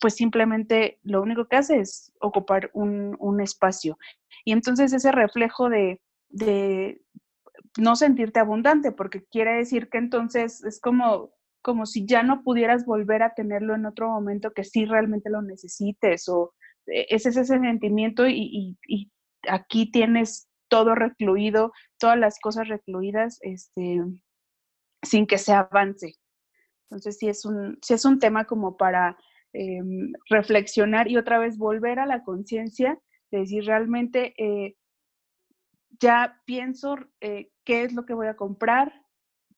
pues 0.00 0.14
simplemente 0.14 0.98
lo 1.02 1.20
único 1.20 1.46
que 1.46 1.56
hace 1.56 1.80
es 1.80 2.12
ocupar 2.20 2.70
un, 2.72 3.16
un 3.18 3.40
espacio? 3.40 3.98
Y 4.44 4.52
entonces 4.52 4.92
ese 4.92 5.12
reflejo 5.12 5.68
de, 5.68 6.00
de 6.28 7.02
no 7.78 7.96
sentirte 7.96 8.40
abundante, 8.40 8.92
porque 8.92 9.24
quiere 9.24 9.54
decir 9.54 9.88
que 9.88 9.98
entonces 9.98 10.64
es 10.64 10.80
como 10.80 11.30
como 11.62 11.86
si 11.86 12.06
ya 12.06 12.22
no 12.22 12.42
pudieras 12.42 12.84
volver 12.84 13.22
a 13.22 13.34
tenerlo 13.34 13.74
en 13.74 13.86
otro 13.86 14.08
momento 14.08 14.52
que 14.52 14.64
sí 14.64 14.84
realmente 14.84 15.30
lo 15.30 15.42
necesites 15.42 16.28
o 16.28 16.54
e, 16.86 17.06
ese 17.10 17.30
es 17.30 17.36
ese 17.36 17.58
sentimiento 17.58 18.26
y, 18.28 18.76
aquí 19.48 19.90
tienes 19.90 20.48
todo 20.68 20.94
recluido, 20.94 21.72
todas 21.98 22.18
las 22.18 22.38
cosas 22.38 22.68
recluidas, 22.68 23.38
este, 23.40 24.02
sin 25.02 25.26
que 25.26 25.38
se 25.38 25.52
avance. 25.52 26.14
Entonces 26.84 27.18
sí 27.18 27.28
es 27.28 27.44
un, 27.44 27.78
sí 27.82 27.94
es 27.94 28.04
un 28.04 28.18
tema 28.18 28.44
como 28.44 28.76
para 28.76 29.16
em, 29.52 30.12
reflexionar 30.28 31.08
y 31.08 31.16
otra 31.16 31.38
vez 31.38 31.56
volver 31.56 31.98
a 31.98 32.06
la 32.06 32.22
conciencia 32.22 32.98
de 33.30 33.38
decir 33.38 33.64
realmente 33.64 34.34
eh, 34.36 34.76
ya 36.00 36.40
pienso 36.44 36.96
eh, 37.20 37.50
qué 37.64 37.84
es 37.84 37.92
lo 37.92 38.04
que 38.04 38.14
voy 38.14 38.26
a 38.26 38.36
comprar, 38.36 38.92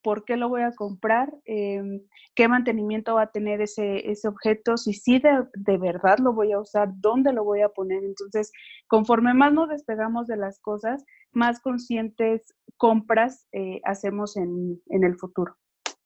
por 0.02 0.24
qué 0.24 0.36
lo 0.36 0.48
voy 0.48 0.62
a 0.62 0.72
comprar, 0.72 1.32
em, 1.44 2.02
qué 2.34 2.48
mantenimiento 2.48 3.14
va 3.14 3.22
a 3.22 3.30
tener 3.32 3.60
ese, 3.60 4.10
ese 4.10 4.28
objeto, 4.28 4.76
si 4.76 4.92
sí 4.92 5.20
de, 5.20 5.78
verdad 5.78 6.18
lo 6.18 6.32
voy 6.32 6.52
a 6.52 6.60
usar, 6.60 6.90
dónde 6.96 7.32
lo 7.32 7.44
voy 7.44 7.62
a 7.62 7.68
poner. 7.68 8.02
Entonces, 8.04 8.52
conforme 8.88 9.34
más 9.34 9.52
nos 9.52 9.68
despegamos 9.68 10.26
de 10.26 10.36
las 10.36 10.58
cosas, 10.60 11.04
más 11.32 11.60
conscientes 11.60 12.54
compras 12.76 13.46
eh, 13.52 13.80
hacemos 13.84 14.36
en, 14.36 14.80
en 14.88 15.04
el 15.04 15.16
futuro. 15.16 15.56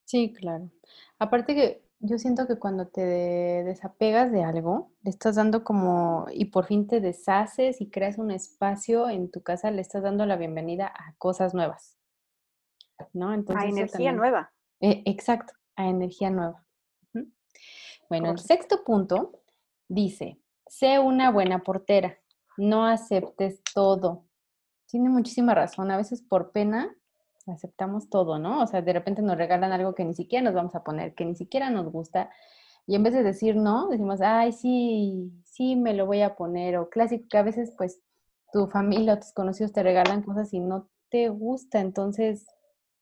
Sí, 0.04 0.32
claro. 0.32 0.70
Aparte 1.18 1.54
que 1.54 1.86
yo 2.00 2.18
siento 2.18 2.46
que 2.46 2.58
cuando 2.58 2.88
te 2.88 3.00
desapegas 3.00 4.30
de 4.30 4.44
algo, 4.44 4.92
le 5.02 5.10
estás 5.10 5.36
dando 5.36 5.64
como, 5.64 6.26
y 6.32 6.46
por 6.46 6.66
fin 6.66 6.86
te 6.86 7.00
deshaces 7.00 7.80
y 7.80 7.90
creas 7.90 8.18
un 8.18 8.30
espacio 8.30 9.08
en 9.08 9.30
tu 9.30 9.42
casa, 9.42 9.70
le 9.70 9.80
estás 9.80 10.02
dando 10.02 10.26
la 10.26 10.36
bienvenida 10.36 10.86
a 10.86 11.14
cosas 11.16 11.54
nuevas. 11.54 11.95
¿No? 13.12 13.32
Entonces, 13.32 13.64
a 13.64 13.68
energía 13.68 14.12
nueva. 14.12 14.52
Eh, 14.80 15.02
exacto, 15.06 15.54
a 15.76 15.88
energía 15.88 16.30
nueva. 16.30 16.66
Bueno, 18.08 18.30
el 18.30 18.38
sexto 18.38 18.84
punto 18.84 19.40
dice, 19.88 20.40
sé 20.66 20.98
una 20.98 21.30
buena 21.30 21.62
portera, 21.62 22.18
no 22.56 22.86
aceptes 22.86 23.62
todo. 23.74 24.24
Tiene 24.86 25.08
muchísima 25.08 25.54
razón, 25.54 25.90
a 25.90 25.96
veces 25.96 26.22
por 26.22 26.52
pena 26.52 26.94
aceptamos 27.46 28.08
todo, 28.10 28.38
¿no? 28.38 28.62
O 28.62 28.66
sea, 28.66 28.82
de 28.82 28.92
repente 28.92 29.22
nos 29.22 29.36
regalan 29.36 29.72
algo 29.72 29.94
que 29.94 30.04
ni 30.04 30.14
siquiera 30.14 30.44
nos 30.44 30.54
vamos 30.54 30.74
a 30.74 30.82
poner, 30.82 31.14
que 31.14 31.24
ni 31.24 31.36
siquiera 31.36 31.70
nos 31.70 31.90
gusta, 31.90 32.30
y 32.86 32.94
en 32.94 33.02
vez 33.02 33.14
de 33.14 33.22
decir 33.22 33.56
no, 33.56 33.88
decimos, 33.88 34.20
ay, 34.20 34.52
sí, 34.52 35.32
sí, 35.44 35.76
me 35.76 35.94
lo 35.94 36.06
voy 36.06 36.22
a 36.22 36.36
poner, 36.36 36.76
o 36.76 36.88
clásico, 36.88 37.26
que 37.28 37.38
a 37.38 37.42
veces 37.42 37.72
pues 37.76 38.00
tu 38.52 38.68
familia 38.68 39.14
o 39.14 39.18
tus 39.18 39.32
conocidos 39.32 39.72
te 39.72 39.82
regalan 39.82 40.22
cosas 40.22 40.52
y 40.52 40.60
no 40.60 40.88
te 41.08 41.28
gusta, 41.28 41.80
entonces 41.80 42.46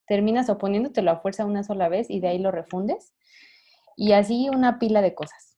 terminas 0.07 0.51
oponiéndotelo 0.51 1.11
a 1.11 1.21
fuerza 1.21 1.47
una 1.47 1.65
sola 1.65 1.89
vez 1.89 2.11
y 2.11 2.21
de 2.21 2.29
ahí 2.29 2.39
lo 2.39 2.51
refundes. 2.51 3.15
Y 3.97 4.13
así 4.13 4.49
una 4.49 4.79
pila 4.79 5.03
de 5.03 5.15
cosas. 5.15 5.57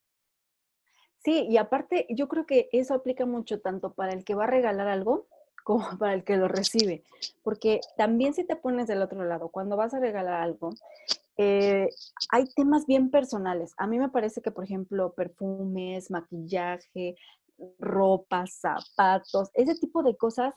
Sí, 1.25 1.47
y 1.49 1.57
aparte 1.57 2.07
yo 2.11 2.29
creo 2.29 2.47
que 2.47 2.69
eso 2.73 2.95
aplica 2.95 3.27
mucho 3.27 3.61
tanto 3.61 3.95
para 3.95 4.13
el 4.13 4.25
que 4.25 4.35
va 4.35 4.45
a 4.45 4.49
regalar 4.49 4.87
algo 4.89 5.27
como 5.65 5.81
para 5.99 6.15
el 6.15 6.23
que 6.23 6.37
lo 6.37 6.49
recibe. 6.49 7.03
Porque 7.43 7.81
también 7.97 8.35
si 8.35 8.45
te 8.45 8.57
pones 8.57 8.87
del 8.87 9.03
otro 9.03 9.25
lado, 9.25 9.49
cuando 9.49 9.77
vas 9.77 9.93
a 9.95 9.99
regalar 10.01 10.41
algo, 10.41 10.71
eh, 11.37 11.89
hay 12.31 12.47
temas 12.55 12.87
bien 12.87 13.11
personales. 13.11 13.75
A 13.77 13.87
mí 13.87 13.99
me 13.99 14.09
parece 14.09 14.41
que, 14.41 14.53
por 14.53 14.65
ejemplo, 14.65 15.13
perfumes, 15.15 16.11
maquillaje, 16.11 17.17
ropa, 17.79 18.47
zapatos, 18.47 19.51
ese 19.55 19.75
tipo 19.75 20.03
de 20.03 20.17
cosas 20.17 20.55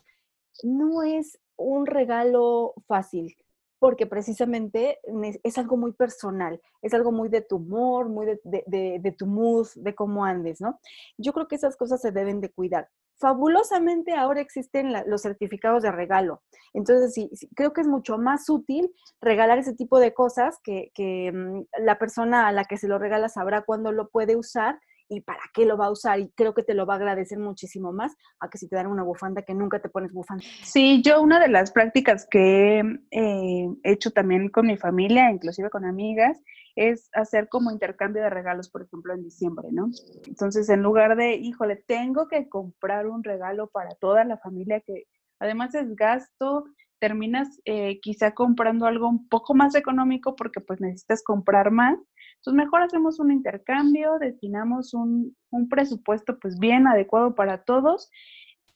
no 0.63 1.01
es 1.01 1.39
un 1.57 1.85
regalo 1.85 2.73
fácil 2.87 3.35
porque 3.79 4.05
precisamente 4.05 4.99
es 5.43 5.57
algo 5.57 5.77
muy 5.77 5.93
personal, 5.93 6.61
es 6.81 6.93
algo 6.93 7.11
muy 7.11 7.29
de 7.29 7.41
tu 7.41 7.55
humor, 7.55 8.09
muy 8.09 8.25
de, 8.25 9.15
tu 9.17 9.25
mood, 9.25 9.67
de 9.75 9.95
cómo 9.95 10.25
andes, 10.25 10.59
¿no? 10.59 10.79
Yo 11.17 11.33
creo 11.33 11.47
que 11.47 11.55
esas 11.55 11.77
cosas 11.77 12.01
se 12.01 12.11
deben 12.11 12.41
de 12.41 12.51
cuidar. 12.51 12.89
Fabulosamente 13.17 14.13
ahora 14.13 14.41
existen 14.41 14.93
los 15.05 15.21
certificados 15.21 15.83
de 15.83 15.91
regalo. 15.91 16.41
Entonces, 16.73 17.13
sí, 17.13 17.29
creo 17.55 17.73
que 17.73 17.81
es 17.81 17.87
mucho 17.87 18.17
más 18.17 18.49
útil 18.49 18.93
regalar 19.21 19.57
ese 19.57 19.75
tipo 19.75 19.99
de 19.99 20.13
cosas 20.13 20.57
que, 20.63 20.91
que 20.93 21.31
mm, 21.33 21.83
la 21.83 21.97
persona 21.97 22.47
a 22.47 22.51
la 22.51 22.65
que 22.65 22.77
se 22.77 22.87
lo 22.87 22.97
regala 22.97 23.27
sabrá 23.27 23.63
cuándo 23.63 23.91
lo 23.91 24.09
puede 24.09 24.35
usar 24.35 24.79
y 25.09 25.21
para 25.21 25.41
qué 25.53 25.65
lo 25.65 25.77
va 25.77 25.87
a 25.87 25.91
usar 25.91 26.19
y 26.19 26.29
creo 26.29 26.53
que 26.53 26.63
te 26.63 26.73
lo 26.73 26.85
va 26.85 26.93
a 26.93 26.97
agradecer 26.97 27.39
muchísimo 27.39 27.91
más 27.91 28.15
a 28.39 28.49
que 28.49 28.57
si 28.57 28.67
te 28.69 28.75
dan 28.75 28.87
una 28.87 29.03
bufanda 29.03 29.41
que 29.41 29.55
nunca 29.55 29.79
te 29.79 29.89
pones 29.89 30.13
bufanda. 30.13 30.43
Sí, 30.63 31.01
yo 31.03 31.21
una 31.21 31.39
de 31.39 31.49
las 31.49 31.71
prácticas 31.71 32.27
que 32.29 32.79
he 32.79 32.83
eh, 33.11 33.69
hecho 33.83 34.11
también 34.11 34.49
con 34.49 34.67
mi 34.67 34.77
familia, 34.77 35.31
inclusive 35.31 35.69
con 35.69 35.85
amigas, 35.85 36.41
es 36.75 37.09
hacer 37.13 37.49
como 37.49 37.71
intercambio 37.71 38.21
de 38.21 38.29
regalos, 38.29 38.69
por 38.69 38.83
ejemplo, 38.83 39.13
en 39.13 39.23
diciembre, 39.23 39.69
¿no? 39.71 39.89
Entonces, 40.27 40.69
en 40.69 40.81
lugar 40.81 41.17
de, 41.17 41.35
híjole, 41.35 41.75
tengo 41.75 42.27
que 42.27 42.47
comprar 42.47 43.07
un 43.07 43.23
regalo 43.23 43.67
para 43.67 43.89
toda 43.95 44.23
la 44.23 44.37
familia 44.37 44.79
que 44.79 45.05
además 45.39 45.73
es 45.75 45.95
gasto, 45.95 46.65
terminas 46.99 47.59
eh, 47.65 47.99
quizá 48.01 48.33
comprando 48.33 48.85
algo 48.85 49.07
un 49.07 49.27
poco 49.29 49.55
más 49.55 49.75
económico 49.75 50.35
porque 50.35 50.61
pues 50.61 50.81
necesitas 50.81 51.23
comprar 51.23 51.71
más, 51.71 51.97
Entonces, 52.37 52.53
mejor 52.65 52.83
hacemos 52.83 53.19
un 53.19 53.31
intercambio, 53.31 54.19
destinamos 54.19 54.93
un, 54.93 55.35
un 55.49 55.69
presupuesto 55.69 56.37
pues 56.39 56.59
bien 56.59 56.87
adecuado 56.87 57.35
para 57.35 57.63
todos. 57.63 58.09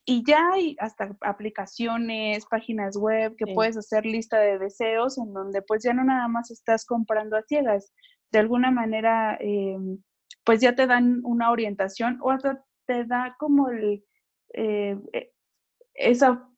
Y 0.06 0.24
ya 0.26 0.52
hay 0.52 0.76
hasta 0.80 1.16
aplicaciones, 1.22 2.46
páginas 2.48 2.98
web 2.98 3.36
que 3.38 3.54
puedes 3.54 3.78
hacer 3.78 4.06
lista 4.06 4.38
de 4.38 4.60
deseos 4.60 5.18
en 5.18 5.32
donde 5.34 5.62
pues 5.62 5.82
ya 5.84 5.94
no 5.94 6.04
nada 6.04 6.28
más 6.28 6.52
estás 6.52 6.86
comprando 6.86 7.38
a 7.38 7.44
ciegas. 7.44 7.94
De 8.32 8.40
alguna 8.40 8.70
manera, 8.70 9.38
eh, 9.40 9.78
pues 10.44 10.60
ya 10.60 10.76
te 10.76 10.88
dan 10.88 11.22
una 11.24 11.52
orientación 11.52 12.20
o 12.22 12.32
hasta 12.32 12.64
te 12.86 13.06
da 13.06 13.36
como 13.40 13.70
el, 13.70 14.04
eh, 14.54 14.98
eh, 15.14 15.32
esa, 15.94 16.50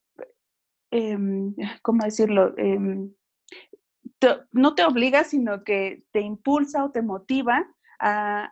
em, 0.92 1.56
¿cómo 1.82 2.04
decirlo? 2.04 2.58
Em, 2.58 3.14
no 4.52 4.76
te 4.76 4.84
obliga, 4.84 5.24
sino 5.24 5.64
que 5.64 6.04
te 6.12 6.22
impulsa 6.22 6.84
o 6.84 6.92
te 6.92 7.02
motiva 7.02 7.68
a, 8.00 8.52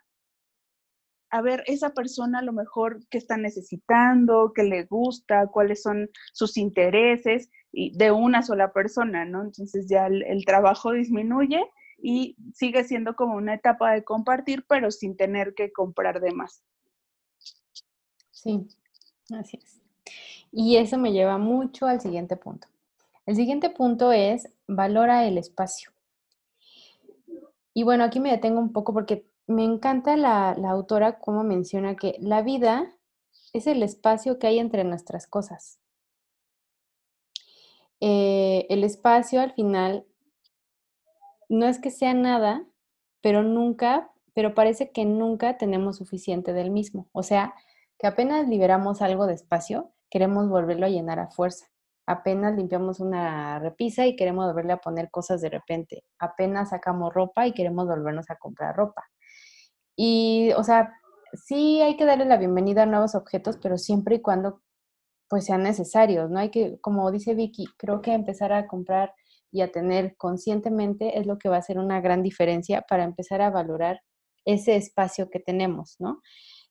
a 1.33 1.41
ver 1.41 1.63
esa 1.65 1.93
persona 1.93 2.39
a 2.39 2.43
lo 2.43 2.53
mejor 2.53 2.99
que 3.09 3.17
está 3.17 3.37
necesitando, 3.37 4.51
que 4.53 4.63
le 4.63 4.83
gusta, 4.83 5.47
cuáles 5.47 5.81
son 5.81 6.09
sus 6.31 6.57
intereses 6.57 7.49
y 7.71 7.97
de 7.97 8.11
una 8.11 8.43
sola 8.43 8.71
persona, 8.71 9.25
¿no? 9.25 9.41
Entonces 9.41 9.87
ya 9.89 10.05
el, 10.05 10.45
trabajo 10.45 10.91
disminuye 10.93 11.63
y 11.97 12.37
sigue 12.53 12.83
siendo 12.83 13.15
como 13.15 13.35
una 13.35 13.55
etapa 13.55 13.93
de 13.93 14.03
compartir, 14.03 14.65
pero 14.67 14.91
sin 14.91 15.17
tener 15.17 15.55
que 15.55 15.71
comprar 15.71 16.21
de 16.21 16.33
más. 16.33 16.63
Sí, 18.29 18.67
así 19.31 19.57
es. 19.57 19.82
Y 20.55 20.77
eso 20.77 20.99
me 20.99 21.11
lleva 21.11 21.39
mucho 21.39 21.87
al 21.87 21.99
siguiente 21.99 22.37
punto. 22.37 22.67
El 23.25 23.35
siguiente 23.35 23.71
punto 23.71 24.11
es 24.11 24.53
valora 24.67 25.25
el 25.25 25.39
espacio. 25.39 25.91
Y 27.73 27.81
bueno, 27.83 28.03
aquí 28.03 28.19
me 28.19 28.29
detengo 28.29 28.59
un 28.59 28.71
poco 28.71 28.93
porque 28.93 29.25
me 29.47 29.63
encanta 29.63 30.15
la, 30.15 30.51
autora 30.51 31.17
como 31.17 31.43
menciona 31.43 31.95
que 31.95 32.17
la 32.19 32.43
vida 32.43 32.93
es 33.51 33.65
el 33.65 33.81
espacio 33.81 34.37
que 34.37 34.45
hay 34.45 34.59
entre 34.59 34.83
nuestras 34.83 35.25
cosas. 35.25 35.79
Eh, 37.99 38.67
el 38.69 38.83
espacio 38.83 39.41
al 39.41 39.53
final 39.53 40.05
no 41.49 41.65
es 41.65 41.79
que 41.79 41.89
sea 41.89 42.13
nada, 42.13 42.63
pero 43.21 43.41
nunca, 43.41 44.11
pero 44.35 44.53
parece 44.53 44.91
que 44.91 45.05
nunca 45.05 45.57
tenemos 45.57 45.97
suficiente 45.97 46.53
del 46.53 46.69
mismo. 46.69 47.07
O 47.11 47.23
sea, 47.23 47.55
que 47.97 48.05
apenas 48.05 48.47
liberamos 48.47 49.01
algo 49.01 49.25
de 49.25 49.33
espacio, 49.33 49.92
queremos 50.13 50.47
volverlo 50.47 50.85
a 50.85 50.89
llenar 50.89 51.17
a 51.17 51.31
fuerza. 51.31 51.65
Apenas 52.05 52.55
limpiamos 52.55 52.99
una 52.99 53.57
repisa 53.57 54.05
y 54.05 54.15
queremos 54.15 54.45
volverle 54.45 54.73
a 54.73 54.77
poner 54.77 55.09
cosas 55.09 55.41
de 55.41 55.49
repente. 55.49 56.03
Apenas 56.19 56.69
sacamos 56.69 57.11
ropa 57.11 57.47
y 57.47 57.53
queremos 57.53 57.87
volvernos 57.87 58.29
a 58.29 58.35
comprar 58.35 58.75
ropa. 58.75 59.03
Y, 59.95 60.51
o 60.55 60.63
sea, 60.63 60.93
sí 61.33 61.81
hay 61.81 61.97
que 61.97 62.05
darle 62.05 62.25
la 62.25 62.37
bienvenida 62.37 62.83
a 62.83 62.85
nuevos 62.85 63.15
objetos, 63.15 63.57
pero 63.57 63.79
siempre 63.79 64.17
y 64.17 64.21
cuando 64.21 64.61
pues 65.27 65.45
sean 65.45 65.63
necesarios, 65.63 66.29
¿no? 66.29 66.37
Hay 66.37 66.51
que, 66.51 66.79
como 66.79 67.09
dice 67.09 67.33
Vicky, 67.33 67.65
creo 67.75 68.03
que 68.03 68.13
empezar 68.13 68.53
a 68.53 68.67
comprar 68.67 69.15
y 69.51 69.61
a 69.61 69.71
tener 69.71 70.15
conscientemente 70.17 71.17
es 71.17 71.25
lo 71.25 71.39
que 71.39 71.49
va 71.49 71.55
a 71.55 71.59
hacer 71.59 71.79
una 71.79 72.01
gran 72.01 72.21
diferencia 72.21 72.83
para 72.87 73.03
empezar 73.03 73.41
a 73.41 73.49
valorar 73.49 74.01
ese 74.45 74.75
espacio 74.75 75.31
que 75.31 75.39
tenemos, 75.39 75.95
¿no? 75.97 76.21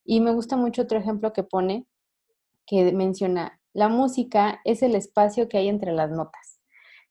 Y 0.05 0.21
me 0.21 0.33
gusta 0.33 0.57
mucho 0.57 0.83
otro 0.83 0.97
ejemplo 1.01 1.33
que 1.33 1.43
pone, 1.43 1.89
que 2.73 2.91
menciona, 2.93 3.61
la 3.75 3.91
música 3.91 4.61
es 4.65 4.83
el 4.83 4.95
espacio 4.95 5.47
que 5.47 5.59
hay 5.59 5.69
entre 5.69 5.93
las 5.93 6.11
notas 6.11 6.63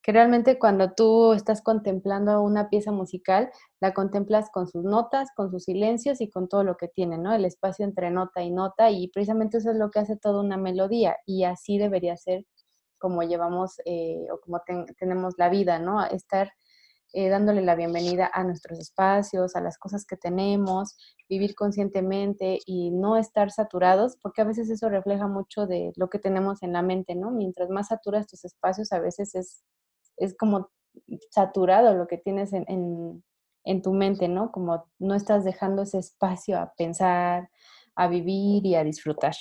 que 0.01 0.11
realmente 0.11 0.57
cuando 0.57 0.93
tú 0.93 1.33
estás 1.33 1.61
contemplando 1.61 2.41
una 2.41 2.69
pieza 2.69 2.91
musical, 2.91 3.51
la 3.79 3.93
contemplas 3.93 4.49
con 4.51 4.67
sus 4.67 4.83
notas, 4.83 5.29
con 5.35 5.51
sus 5.51 5.65
silencios 5.65 6.21
y 6.21 6.29
con 6.29 6.47
todo 6.49 6.63
lo 6.63 6.75
que 6.75 6.87
tiene, 6.87 7.17
¿no? 7.19 7.33
El 7.33 7.45
espacio 7.45 7.85
entre 7.85 8.09
nota 8.09 8.41
y 8.41 8.49
nota 8.51 8.89
y 8.89 9.09
precisamente 9.09 9.59
eso 9.59 9.69
es 9.69 9.77
lo 9.77 9.91
que 9.91 9.99
hace 9.99 10.17
toda 10.17 10.41
una 10.41 10.57
melodía 10.57 11.17
y 11.25 11.43
así 11.43 11.77
debería 11.77 12.17
ser 12.17 12.45
como 12.97 13.21
llevamos 13.21 13.79
eh, 13.85 14.25
o 14.31 14.39
como 14.39 14.61
tenemos 14.97 15.35
la 15.37 15.49
vida, 15.49 15.77
¿no? 15.77 16.03
Estar 16.03 16.51
eh, 17.13 17.29
dándole 17.29 17.61
la 17.61 17.75
bienvenida 17.75 18.29
a 18.33 18.43
nuestros 18.43 18.79
espacios, 18.79 19.55
a 19.55 19.61
las 19.61 19.77
cosas 19.77 20.05
que 20.05 20.17
tenemos, 20.17 20.97
vivir 21.29 21.55
conscientemente 21.55 22.59
y 22.65 22.91
no 22.91 23.17
estar 23.17 23.51
saturados, 23.51 24.17
porque 24.21 24.41
a 24.41 24.45
veces 24.45 24.69
eso 24.69 24.89
refleja 24.89 25.27
mucho 25.27 25.67
de 25.67 25.91
lo 25.95 26.09
que 26.09 26.19
tenemos 26.19 26.63
en 26.63 26.73
la 26.73 26.81
mente, 26.81 27.15
¿no? 27.15 27.31
Mientras 27.31 27.69
más 27.69 27.87
saturas 27.87 28.27
tus 28.27 28.45
espacios, 28.45 28.91
a 28.91 28.99
veces 28.99 29.35
es 29.35 29.63
es 30.21 30.35
como 30.37 30.69
saturado 31.29 31.95
lo 31.95 32.07
que 32.07 32.17
tienes 32.17 32.51
en, 32.53 33.23
tu 33.81 33.93
mente, 33.93 34.27
¿no? 34.27 34.51
Como 34.51 34.85
no 34.99 35.15
estás 35.15 35.43
dejando 35.43 35.83
ese 35.83 35.99
espacio 35.99 36.59
a 36.59 36.73
pensar, 36.77 37.49
a 37.95 38.07
vivir 38.07 38.65
y 38.65 38.75
a 38.75 38.83
disfrutar. 38.83 39.33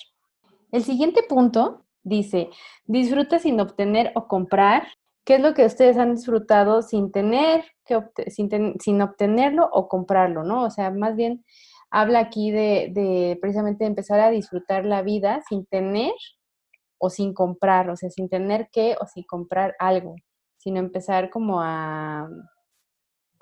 El 0.73 0.85
siguiente 0.85 1.23
punto 1.29 1.85
dice, 2.03 2.51
disfruta 2.85 3.39
sin 3.39 3.61
obtener 3.61 4.13
o 4.15 4.27
comprar. 4.27 4.87
¿Qué 5.25 5.37
es 5.37 5.41
lo 5.41 5.55
que 5.55 5.67
ustedes 5.67 5.97
han 5.99 6.15
disfrutado 6.15 6.83
sin 6.83 7.13
tener 7.13 7.65
que 7.85 8.01
sin, 8.29 9.03
obtenerlo 9.03 9.69
o 9.73 9.89
comprarlo, 9.89 10.45
no? 10.45 10.65
O 10.65 10.71
sea, 10.71 10.91
más 10.91 11.17
bien 11.17 11.45
habla 11.91 12.21
aquí 12.21 12.51
de, 12.51 12.91
de 12.93 13.39
precisamente 13.41 13.85
empezar 13.85 14.21
a 14.21 14.31
disfrutar 14.31 14.85
la 14.85 15.03
vida 15.03 15.43
sin 15.49 15.67
tener 15.67 16.13
o 16.99 17.11
sin 17.11 17.35
comprar, 17.35 17.91
o 17.91 17.97
sea, 17.97 18.11
sin 18.11 18.29
tener 18.29 18.69
que 18.73 18.97
o 19.01 19.07
sin 19.07 19.25
comprar 19.25 19.75
algo 19.79 20.17
sino 20.61 20.79
empezar 20.79 21.31
como 21.31 21.61
a, 21.63 22.29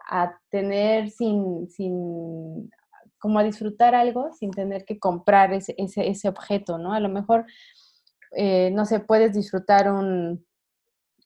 a 0.09 0.41
tener 0.51 1.11
sin, 1.11 1.69
sin, 1.69 2.71
como 3.19 3.41
a 3.41 3.45
disfrutar 3.45 3.95
algo 3.95 4.33
sin 4.33 4.53
tener 4.53 4.85
que 4.85 5.01
comprar 5.01 5.53
ese, 5.53 5.75
ese, 5.79 6.09
ese 6.09 6.29
objeto, 6.29 6.79
¿no? 6.79 6.93
A 6.93 7.01
lo 7.01 7.09
mejor, 7.09 7.45
eh, 8.37 8.71
no 8.73 8.85
sé, 8.87 9.01
puedes 9.01 9.35
disfrutar 9.35 9.91
un, 9.93 10.47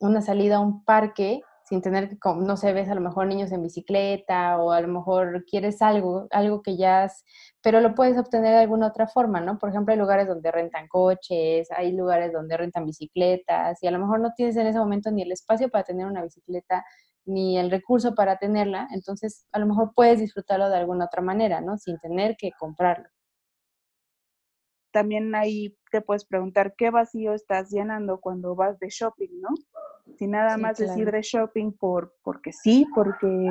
una 0.02 0.22
salida 0.22 0.56
a 0.56 0.60
un 0.60 0.84
parque 0.84 1.42
sin 1.64 1.80
tener 1.80 2.10
que, 2.10 2.16
no 2.36 2.56
sé, 2.56 2.72
ves 2.72 2.88
a 2.90 2.94
lo 2.94 3.00
mejor 3.00 3.26
niños 3.26 3.52
en 3.52 3.62
bicicleta 3.62 4.58
o 4.58 4.72
a 4.72 4.80
lo 4.80 4.88
mejor 4.88 5.44
quieres 5.46 5.80
algo, 5.80 6.26
algo 6.30 6.60
que 6.60 6.76
ya, 6.76 7.04
has, 7.04 7.24
pero 7.62 7.80
lo 7.80 7.94
puedes 7.94 8.18
obtener 8.18 8.50
de 8.52 8.58
alguna 8.60 8.88
otra 8.88 9.06
forma, 9.06 9.40
¿no? 9.40 9.58
Por 9.58 9.70
ejemplo, 9.70 9.92
hay 9.92 9.98
lugares 9.98 10.28
donde 10.28 10.50
rentan 10.50 10.88
coches, 10.88 11.70
hay 11.70 11.92
lugares 11.92 12.32
donde 12.32 12.56
rentan 12.56 12.84
bicicletas 12.84 13.82
y 13.82 13.86
a 13.86 13.90
lo 13.90 14.00
mejor 14.00 14.20
no 14.20 14.32
tienes 14.36 14.56
en 14.56 14.66
ese 14.66 14.78
momento 14.78 15.10
ni 15.10 15.22
el 15.22 15.32
espacio 15.32 15.70
para 15.70 15.84
tener 15.84 16.06
una 16.06 16.22
bicicleta 16.22 16.84
ni 17.24 17.58
el 17.58 17.70
recurso 17.70 18.14
para 18.14 18.36
tenerla, 18.38 18.88
entonces 18.92 19.46
a 19.52 19.58
lo 19.58 19.66
mejor 19.66 19.92
puedes 19.94 20.18
disfrutarlo 20.18 20.68
de 20.68 20.76
alguna 20.76 21.06
otra 21.06 21.22
manera, 21.22 21.60
¿no? 21.60 21.78
Sin 21.78 21.98
tener 22.00 22.36
que 22.36 22.50
comprarlo. 22.58 23.08
También 24.92 25.34
ahí 25.34 25.76
te 25.90 26.02
puedes 26.02 26.24
preguntar 26.26 26.74
qué 26.76 26.90
vacío 26.90 27.32
estás 27.32 27.70
llenando 27.70 28.20
cuando 28.20 28.54
vas 28.54 28.78
de 28.78 28.88
shopping, 28.90 29.40
¿no? 29.40 29.48
Si 30.18 30.26
nada 30.26 30.56
más 30.56 30.78
decir 30.78 31.10
de 31.10 31.22
shopping 31.22 31.72
por, 31.72 32.14
porque 32.22 32.52
sí, 32.52 32.86
porque 32.94 33.50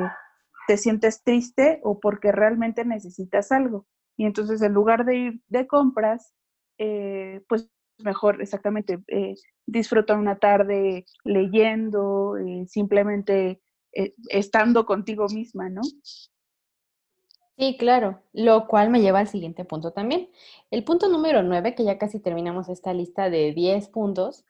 te 0.66 0.76
sientes 0.76 1.22
triste 1.22 1.80
o 1.82 2.00
porque 2.00 2.32
realmente 2.32 2.84
necesitas 2.84 3.52
algo. 3.52 3.86
Y 4.16 4.26
entonces 4.26 4.62
en 4.62 4.72
lugar 4.72 5.04
de 5.04 5.16
ir 5.16 5.42
de 5.48 5.66
compras, 5.66 6.34
eh, 6.78 7.42
pues 7.48 7.70
mejor 7.98 8.40
exactamente 8.42 9.02
eh, 9.08 9.34
disfrutar 9.66 10.18
una 10.18 10.38
tarde 10.38 11.04
leyendo, 11.24 12.36
eh, 12.36 12.66
simplemente 12.68 13.60
eh, 13.94 14.14
estando 14.28 14.86
contigo 14.86 15.26
misma, 15.28 15.68
¿no? 15.68 15.82
Sí, 17.58 17.76
claro, 17.78 18.22
lo 18.32 18.66
cual 18.66 18.90
me 18.90 19.00
lleva 19.00 19.20
al 19.20 19.28
siguiente 19.28 19.64
punto 19.64 19.92
también. 19.92 20.30
El 20.70 20.84
punto 20.84 21.08
número 21.08 21.42
nueve, 21.42 21.74
que 21.74 21.84
ya 21.84 21.98
casi 21.98 22.18
terminamos 22.18 22.68
esta 22.68 22.94
lista 22.94 23.28
de 23.28 23.52
10 23.52 23.88
puntos, 23.88 24.44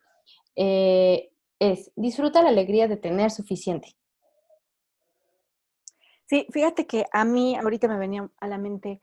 eh, 0.55 1.32
es 1.62 1.92
disfruta 1.94 2.42
la 2.42 2.48
alegría 2.48 2.88
de 2.88 2.96
tener 2.96 3.31
suficiente. 3.31 3.94
Sí, 6.27 6.46
fíjate 6.51 6.87
que 6.87 7.05
a 7.12 7.25
mí 7.25 7.57
ahorita 7.57 7.88
me 7.88 7.98
venía 7.98 8.29
a 8.40 8.48
la 8.48 8.59
mente 8.59 9.01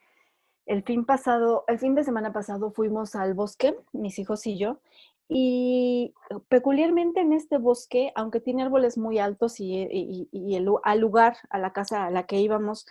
el 0.66 0.84
fin 0.84 1.06
pasado, 1.06 1.64
el 1.68 1.80
fin 1.80 1.96
de 1.96 2.04
semana 2.04 2.34
pasado 2.34 2.72
fuimos 2.72 3.16
al 3.16 3.34
bosque, 3.34 3.76
mis 3.92 4.20
hijos 4.20 4.46
y 4.46 4.58
yo, 4.58 4.82
y 5.28 6.14
peculiarmente 6.48 7.22
en 7.22 7.34
este 7.34 7.58
bosque, 7.58 8.12
aunque 8.16 8.40
tiene 8.40 8.64
árboles 8.64 8.98
muy 8.98 9.20
altos 9.20 9.60
y, 9.60 10.28
al 10.84 11.00
lugar, 11.00 11.38
a 11.50 11.60
la 11.60 11.72
casa 11.72 12.06
a 12.06 12.12
la 12.12 12.26
que 12.26 12.40
íbamos, 12.40 12.86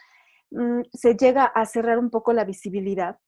mm, 0.50 0.82
se 0.92 1.16
llega 1.16 1.44
a 1.44 1.66
cerrar 1.66 1.98
un 1.98 2.10
poco 2.10 2.32
la 2.32 2.44
visibilidad. 2.44 3.18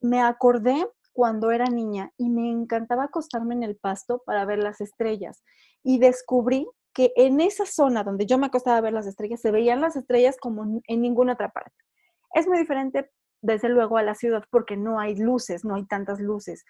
Me 0.00 0.20
acordé 0.20 0.88
cuando 1.12 1.50
era 1.50 1.66
niña 1.66 2.12
y 2.16 2.28
me 2.28 2.50
encantaba 2.50 3.04
acostarme 3.04 3.54
en 3.54 3.62
el 3.62 3.76
pasto 3.76 4.22
para 4.24 4.44
ver 4.44 4.58
las 4.58 4.80
estrellas. 4.80 5.42
Y 5.82 5.98
descubrí 5.98 6.66
que 6.92 7.12
en 7.16 7.40
esa 7.40 7.66
zona 7.66 8.04
donde 8.04 8.26
yo 8.26 8.38
me 8.38 8.46
acostaba 8.46 8.76
a 8.78 8.82
ver 8.82 8.92
las 8.92 9.06
estrellas, 9.06 9.40
se 9.40 9.50
veían 9.50 9.80
las 9.80 9.96
estrellas 9.96 10.36
como 10.38 10.80
en 10.86 11.00
ninguna 11.00 11.34
otra 11.34 11.50
parte. 11.50 11.74
Es 12.34 12.46
muy 12.46 12.58
diferente, 12.58 13.10
desde 13.40 13.68
luego, 13.68 13.96
a 13.96 14.02
la 14.02 14.14
ciudad 14.14 14.44
porque 14.50 14.76
no 14.76 15.00
hay 15.00 15.16
luces, 15.16 15.64
no 15.64 15.74
hay 15.74 15.86
tantas 15.86 16.20
luces. 16.20 16.64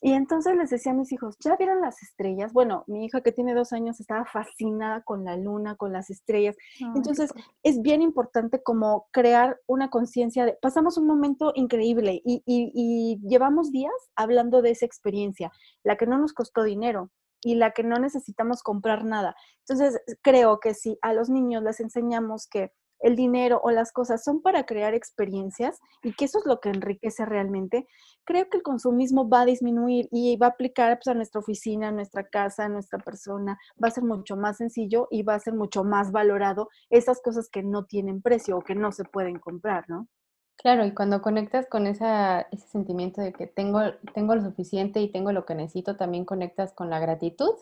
Y 0.00 0.14
entonces 0.14 0.56
les 0.56 0.70
decía 0.70 0.92
a 0.92 0.96
mis 0.96 1.12
hijos, 1.12 1.36
¿ya 1.38 1.56
vieron 1.56 1.80
las 1.80 2.02
estrellas? 2.02 2.52
Bueno, 2.52 2.82
mi 2.88 3.04
hija 3.04 3.20
que 3.20 3.30
tiene 3.30 3.54
dos 3.54 3.72
años 3.72 4.00
estaba 4.00 4.24
fascinada 4.24 5.02
con 5.02 5.24
la 5.24 5.36
luna, 5.36 5.76
con 5.76 5.92
las 5.92 6.10
estrellas. 6.10 6.56
entonces 6.96 7.30
es 7.62 7.80
bien 7.82 8.02
importante 8.02 8.62
como 8.62 9.06
crear 9.12 9.60
una 9.66 9.90
conciencia 9.90 10.44
de, 10.44 10.58
pasamos 10.60 10.98
un 10.98 11.06
momento 11.06 11.52
increíble 11.54 12.20
y, 12.24 12.42
y 12.46 13.20
llevamos 13.22 13.70
días 13.70 13.92
hablando 14.16 14.60
de 14.60 14.70
esa 14.70 14.86
experiencia, 14.86 15.52
la 15.84 15.96
que 15.96 16.06
no 16.06 16.18
nos 16.18 16.32
costó 16.32 16.64
dinero 16.64 17.10
y 17.40 17.56
la 17.56 17.72
que 17.72 17.82
no 17.82 17.98
necesitamos 17.98 18.62
comprar 18.62 19.04
nada. 19.04 19.34
Entonces 19.60 20.00
creo 20.22 20.60
que 20.60 20.74
si 20.74 20.98
a 21.02 21.12
los 21.12 21.28
niños 21.28 21.62
les 21.62 21.80
enseñamos 21.80 22.48
que 22.48 22.72
el 23.02 23.16
dinero 23.16 23.60
o 23.62 23.70
las 23.70 23.92
cosas 23.92 24.24
son 24.24 24.40
para 24.40 24.64
crear 24.64 24.94
experiencias 24.94 25.80
y 26.02 26.12
que 26.14 26.24
eso 26.24 26.38
es 26.38 26.46
lo 26.46 26.60
que 26.60 26.70
enriquece 26.70 27.24
realmente, 27.24 27.86
creo 28.24 28.48
que 28.48 28.56
el 28.56 28.62
consumismo 28.62 29.28
va 29.28 29.42
a 29.42 29.46
disminuir 29.46 30.08
y 30.10 30.36
va 30.36 30.46
a 30.46 30.50
aplicar 30.50 30.98
pues, 30.98 31.08
a 31.08 31.14
nuestra 31.14 31.40
oficina, 31.40 31.88
a 31.88 31.92
nuestra 31.92 32.24
casa, 32.24 32.64
a 32.64 32.68
nuestra 32.68 32.98
persona, 32.98 33.58
va 33.82 33.88
a 33.88 33.92
ser 33.92 34.04
mucho 34.04 34.36
más 34.36 34.58
sencillo 34.58 35.08
y 35.10 35.22
va 35.22 35.34
a 35.34 35.40
ser 35.40 35.54
mucho 35.54 35.84
más 35.84 36.12
valorado 36.12 36.68
esas 36.90 37.20
cosas 37.20 37.48
que 37.50 37.62
no 37.62 37.84
tienen 37.84 38.22
precio 38.22 38.56
o 38.56 38.62
que 38.62 38.74
no 38.74 38.92
se 38.92 39.04
pueden 39.04 39.38
comprar, 39.38 39.84
¿no? 39.88 40.08
Claro, 40.56 40.84
y 40.84 40.94
cuando 40.94 41.22
conectas 41.22 41.66
con 41.68 41.86
esa, 41.86 42.42
ese 42.52 42.68
sentimiento 42.68 43.20
de 43.20 43.32
que 43.32 43.48
tengo, 43.48 43.80
tengo 44.14 44.36
lo 44.36 44.42
suficiente 44.42 45.00
y 45.00 45.10
tengo 45.10 45.32
lo 45.32 45.44
que 45.44 45.56
necesito, 45.56 45.96
también 45.96 46.24
conectas 46.24 46.72
con 46.72 46.88
la 46.88 47.00
gratitud 47.00 47.54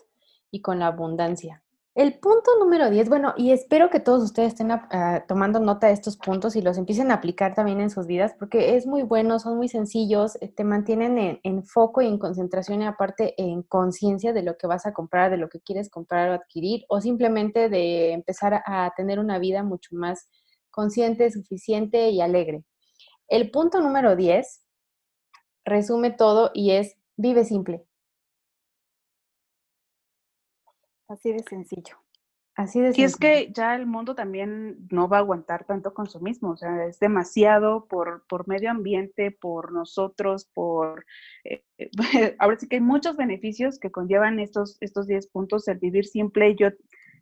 y 0.51 0.61
con 0.61 0.79
la 0.79 0.87
abundancia. 0.87 1.63
El 1.93 2.19
punto 2.19 2.51
número 2.57 2.89
10, 2.89 3.09
bueno, 3.09 3.33
y 3.35 3.51
espero 3.51 3.89
que 3.89 3.99
todos 3.99 4.23
ustedes 4.23 4.53
estén 4.53 4.71
ah, 4.71 5.25
tomando 5.27 5.59
nota 5.59 5.87
de 5.87 5.93
estos 5.93 6.15
puntos 6.15 6.55
y 6.55 6.61
los 6.61 6.77
empiecen 6.77 7.11
a 7.11 7.15
aplicar 7.15 7.53
también 7.53 7.81
en 7.81 7.89
sus 7.89 8.07
vidas, 8.07 8.33
porque 8.39 8.77
es 8.77 8.87
muy 8.87 9.03
bueno, 9.03 9.39
son 9.39 9.57
muy 9.57 9.67
sencillos, 9.67 10.37
eh, 10.39 10.47
te 10.47 10.63
mantienen 10.63 11.41
en, 11.43 11.65
foco 11.65 12.01
y 12.01 12.07
en 12.07 12.17
concentración 12.17 12.81
y 12.81 12.85
aparte 12.85 13.33
en 13.37 13.63
conciencia 13.63 14.31
de 14.31 14.41
lo 14.41 14.57
que 14.57 14.67
vas 14.67 14.85
a 14.85 14.93
comprar, 14.93 15.31
de 15.31 15.37
lo 15.37 15.49
que 15.49 15.59
quieres 15.59 15.89
comprar 15.89 16.29
o 16.29 16.33
adquirir, 16.33 16.85
o 16.87 17.01
simplemente 17.01 17.67
de 17.67 18.13
empezar 18.13 18.63
a 18.65 18.93
tener 18.95 19.19
una 19.19 19.37
vida 19.37 19.61
mucho 19.61 19.93
más 19.93 20.29
consciente, 20.69 21.29
suficiente 21.29 22.09
y 22.09 22.21
alegre. 22.21 22.63
El 23.27 23.51
punto 23.51 23.81
número 23.81 24.15
10 24.15 24.61
resume 25.65 26.11
todo 26.11 26.51
y 26.53 26.71
es 26.71 26.95
vive 27.17 27.43
simple. 27.43 27.85
Así 31.11 31.33
de 31.33 31.43
sencillo. 31.43 31.97
Así 32.55 32.79
de 32.79 32.93
y 32.95 33.03
es 33.03 33.17
que 33.17 33.51
ya 33.51 33.75
el 33.75 33.85
mundo 33.85 34.15
también 34.15 34.87
no 34.89 35.09
va 35.09 35.17
a 35.17 35.19
aguantar 35.19 35.65
tanto 35.65 35.93
consumismo, 35.93 36.51
o 36.51 36.57
sea, 36.57 36.85
es 36.85 36.99
demasiado 36.99 37.85
por, 37.87 38.25
por 38.27 38.47
medio 38.47 38.71
ambiente, 38.71 39.31
por 39.31 39.73
nosotros, 39.73 40.49
por... 40.53 41.05
Eh, 41.43 41.63
ahora 42.39 42.57
sí 42.57 42.67
que 42.67 42.77
hay 42.77 42.81
muchos 42.81 43.17
beneficios 43.17 43.77
que 43.77 43.91
conllevan 43.91 44.39
estos, 44.39 44.77
estos 44.79 45.07
10 45.07 45.27
puntos, 45.27 45.67
el 45.67 45.79
vivir 45.79 46.05
simple. 46.05 46.55
Yo 46.55 46.69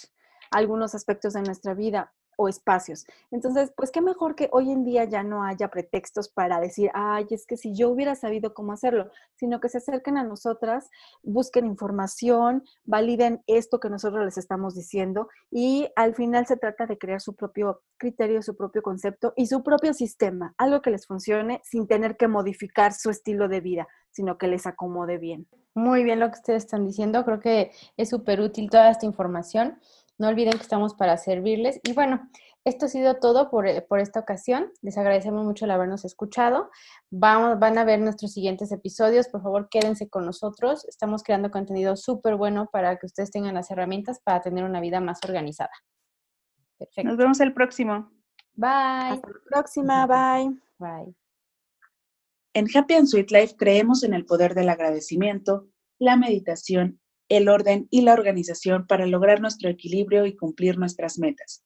algunos 0.52 0.94
aspectos 0.94 1.32
de 1.32 1.44
nuestra 1.44 1.74
vida 1.76 2.14
o 2.38 2.48
espacios. 2.48 3.06
Entonces, 3.32 3.72
pues 3.76 3.92
qué 3.92 4.02
mejor 4.02 4.36
que 4.36 4.50
hoy 4.52 4.72
en 4.72 4.84
día 4.84 5.04
ya 5.06 5.24
no 5.24 5.44
haya 5.44 5.70
pretextos 5.70 6.30
para 6.30 6.60
decir, 6.60 6.90
ay, 6.94 7.26
es 7.30 7.46
que 7.46 7.58
si 7.58 7.74
yo 7.74 7.90
hubiera 7.90 8.16
sabido 8.16 8.54
cómo 8.54 8.74
hacerlo, 8.74 9.10
sino 9.36 9.60
que 9.60 9.70
se 9.70 9.80
acerquen 9.80 10.18
a 10.18 10.24
nosotras, 10.24 10.90
busquen 11.22 11.66
información, 11.66 12.64
validen 12.86 13.44
esto 13.48 13.80
que 13.80 13.90
nosotros 13.90 14.26
les 14.26 14.38
estamos 14.38 14.76
diciendo 14.76 15.28
y 15.52 15.90
al 15.96 16.16
final 16.16 16.46
se 16.46 16.58
trata 16.58 16.86
de 16.86 16.98
crear 16.98 17.22
su 17.22 17.36
propio 17.36 17.82
criterio, 17.98 18.42
su 18.42 18.56
propio 18.56 18.82
concepto 18.82 19.34
y 19.36 19.48
su 19.48 19.64
propio 19.64 19.94
sistema, 19.94 20.54
algo 20.58 20.82
que 20.82 20.92
les 20.92 21.08
funcione 21.08 21.62
sin 21.64 21.88
tener 21.88 22.18
que 22.18 22.28
modificar 22.28 22.94
su 22.94 23.10
estilo 23.10 23.48
de 23.48 23.62
vida, 23.62 23.88
sino 24.12 24.38
que 24.38 24.48
les 24.48 24.66
acomode 24.68 25.18
bien. 25.18 25.48
Muy 25.76 26.04
bien 26.04 26.20
lo 26.20 26.30
que 26.30 26.38
ustedes 26.38 26.66
están 26.66 26.86
diciendo, 26.86 27.26
creo 27.26 27.40
que 27.40 27.72
es 27.98 28.10
súper 28.10 28.42
útil 28.42 28.70
toda 28.70 28.92
esta 28.92 29.06
información. 29.06 29.80
No 30.24 30.30
olviden 30.30 30.54
que 30.54 30.62
estamos 30.62 30.94
para 30.94 31.18
servirles. 31.18 31.82
Y 31.84 31.92
bueno, 31.92 32.30
esto 32.64 32.86
ha 32.86 32.88
sido 32.88 33.16
todo 33.16 33.50
por, 33.50 33.68
eh, 33.68 33.82
por, 33.82 34.00
esta 34.00 34.22
ocasión. 34.22 34.72
Les 34.82 34.98
agradecemos 34.98 35.44
mucho 35.44 35.66
el 35.66 35.72
habernos 35.72 36.06
escuchado. 36.06 36.72
Vamos, 37.10 37.60
van 37.60 37.78
a 37.78 37.84
ver 37.84 38.00
nuestros 38.00 38.32
siguientes 38.32 38.72
episodios. 38.72 39.28
Por 39.28 39.44
favor, 39.44 39.68
quédense 39.68 40.08
con 40.08 40.26
nosotros. 40.26 40.88
Estamos 40.88 41.24
creando 41.24 41.52
contenido 41.52 41.98
súper 41.98 42.38
bueno 42.38 42.70
para 42.72 42.96
que 43.00 43.06
ustedes 43.06 43.32
tengan 43.32 43.56
las 43.56 43.70
herramientas 43.70 44.22
para 44.24 44.40
tener 44.40 44.64
una 44.64 44.80
vida 44.80 45.02
más 45.02 45.20
organizada. 45.26 45.72
Perfecto. 46.78 47.10
Nos 47.10 47.18
vemos 47.18 47.42
el 47.42 47.54
próximo. 47.54 48.10
Bye. 48.54 48.70
Hasta 48.70 49.28
la 49.28 49.40
próxima. 49.50 50.08
Bye. 50.08 50.58
Bye. 50.78 51.14
En 52.54 52.68
Happy 52.74 52.94
and 52.94 53.08
Sweet 53.08 53.30
Life 53.30 53.56
creemos 53.58 54.04
en 54.04 54.14
el 54.14 54.26
poder 54.26 54.56
del 54.56 54.70
agradecimiento, 54.70 55.68
la 56.00 56.16
meditación 56.16 57.02
el 57.38 57.50
orden 57.50 57.88
y 57.90 58.02
la 58.02 58.14
organización 58.14 58.86
para 58.86 59.08
lograr 59.08 59.42
nuestro 59.42 59.70
equilibrio 59.70 60.28
y 60.28 60.36
cumplir 60.36 60.78
nuestras 60.78 61.18
metas. 61.18 61.66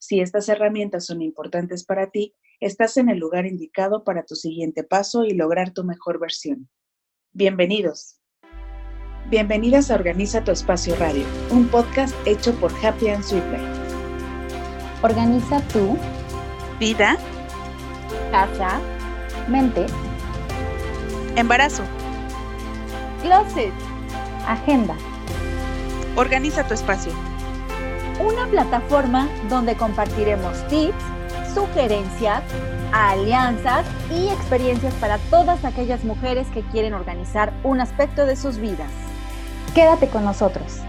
Si 0.00 0.20
estas 0.20 0.48
herramientas 0.48 1.06
son 1.06 1.22
importantes 1.22 1.84
para 1.84 2.10
ti, 2.10 2.34
estás 2.60 2.96
en 2.96 3.08
el 3.08 3.18
lugar 3.18 3.46
indicado 3.46 4.02
para 4.02 4.24
tu 4.24 4.34
siguiente 4.34 4.82
paso 4.82 5.24
y 5.24 5.34
lograr 5.34 5.72
tu 5.72 5.84
mejor 5.84 6.18
versión. 6.18 6.68
Bienvenidos. 7.32 8.18
Bienvenidas 9.30 9.90
a 9.90 9.94
Organiza 9.94 10.42
tu 10.42 10.50
Espacio 10.50 10.96
Radio, 10.96 11.24
un 11.50 11.68
podcast 11.68 12.14
hecho 12.26 12.52
por 12.56 12.72
Happy 12.84 13.08
and 13.08 13.22
Sweet 13.22 13.44
Life. 13.52 13.64
Organiza 15.02 15.60
tu 15.68 15.96
vida, 16.80 17.16
casa, 18.32 18.80
mente, 19.48 19.86
embarazo, 21.36 21.84
closet 23.22 23.72
Agenda. 24.46 24.94
Organiza 26.16 26.64
tu 26.64 26.74
espacio. 26.74 27.12
Una 28.20 28.46
plataforma 28.46 29.28
donde 29.48 29.76
compartiremos 29.76 30.66
tips, 30.68 31.02
sugerencias, 31.54 32.42
alianzas 32.92 33.86
y 34.10 34.28
experiencias 34.28 34.94
para 34.94 35.18
todas 35.30 35.64
aquellas 35.64 36.04
mujeres 36.04 36.46
que 36.48 36.62
quieren 36.62 36.94
organizar 36.94 37.52
un 37.64 37.80
aspecto 37.80 38.26
de 38.26 38.36
sus 38.36 38.58
vidas. 38.58 38.90
Quédate 39.74 40.08
con 40.08 40.24
nosotros. 40.24 40.80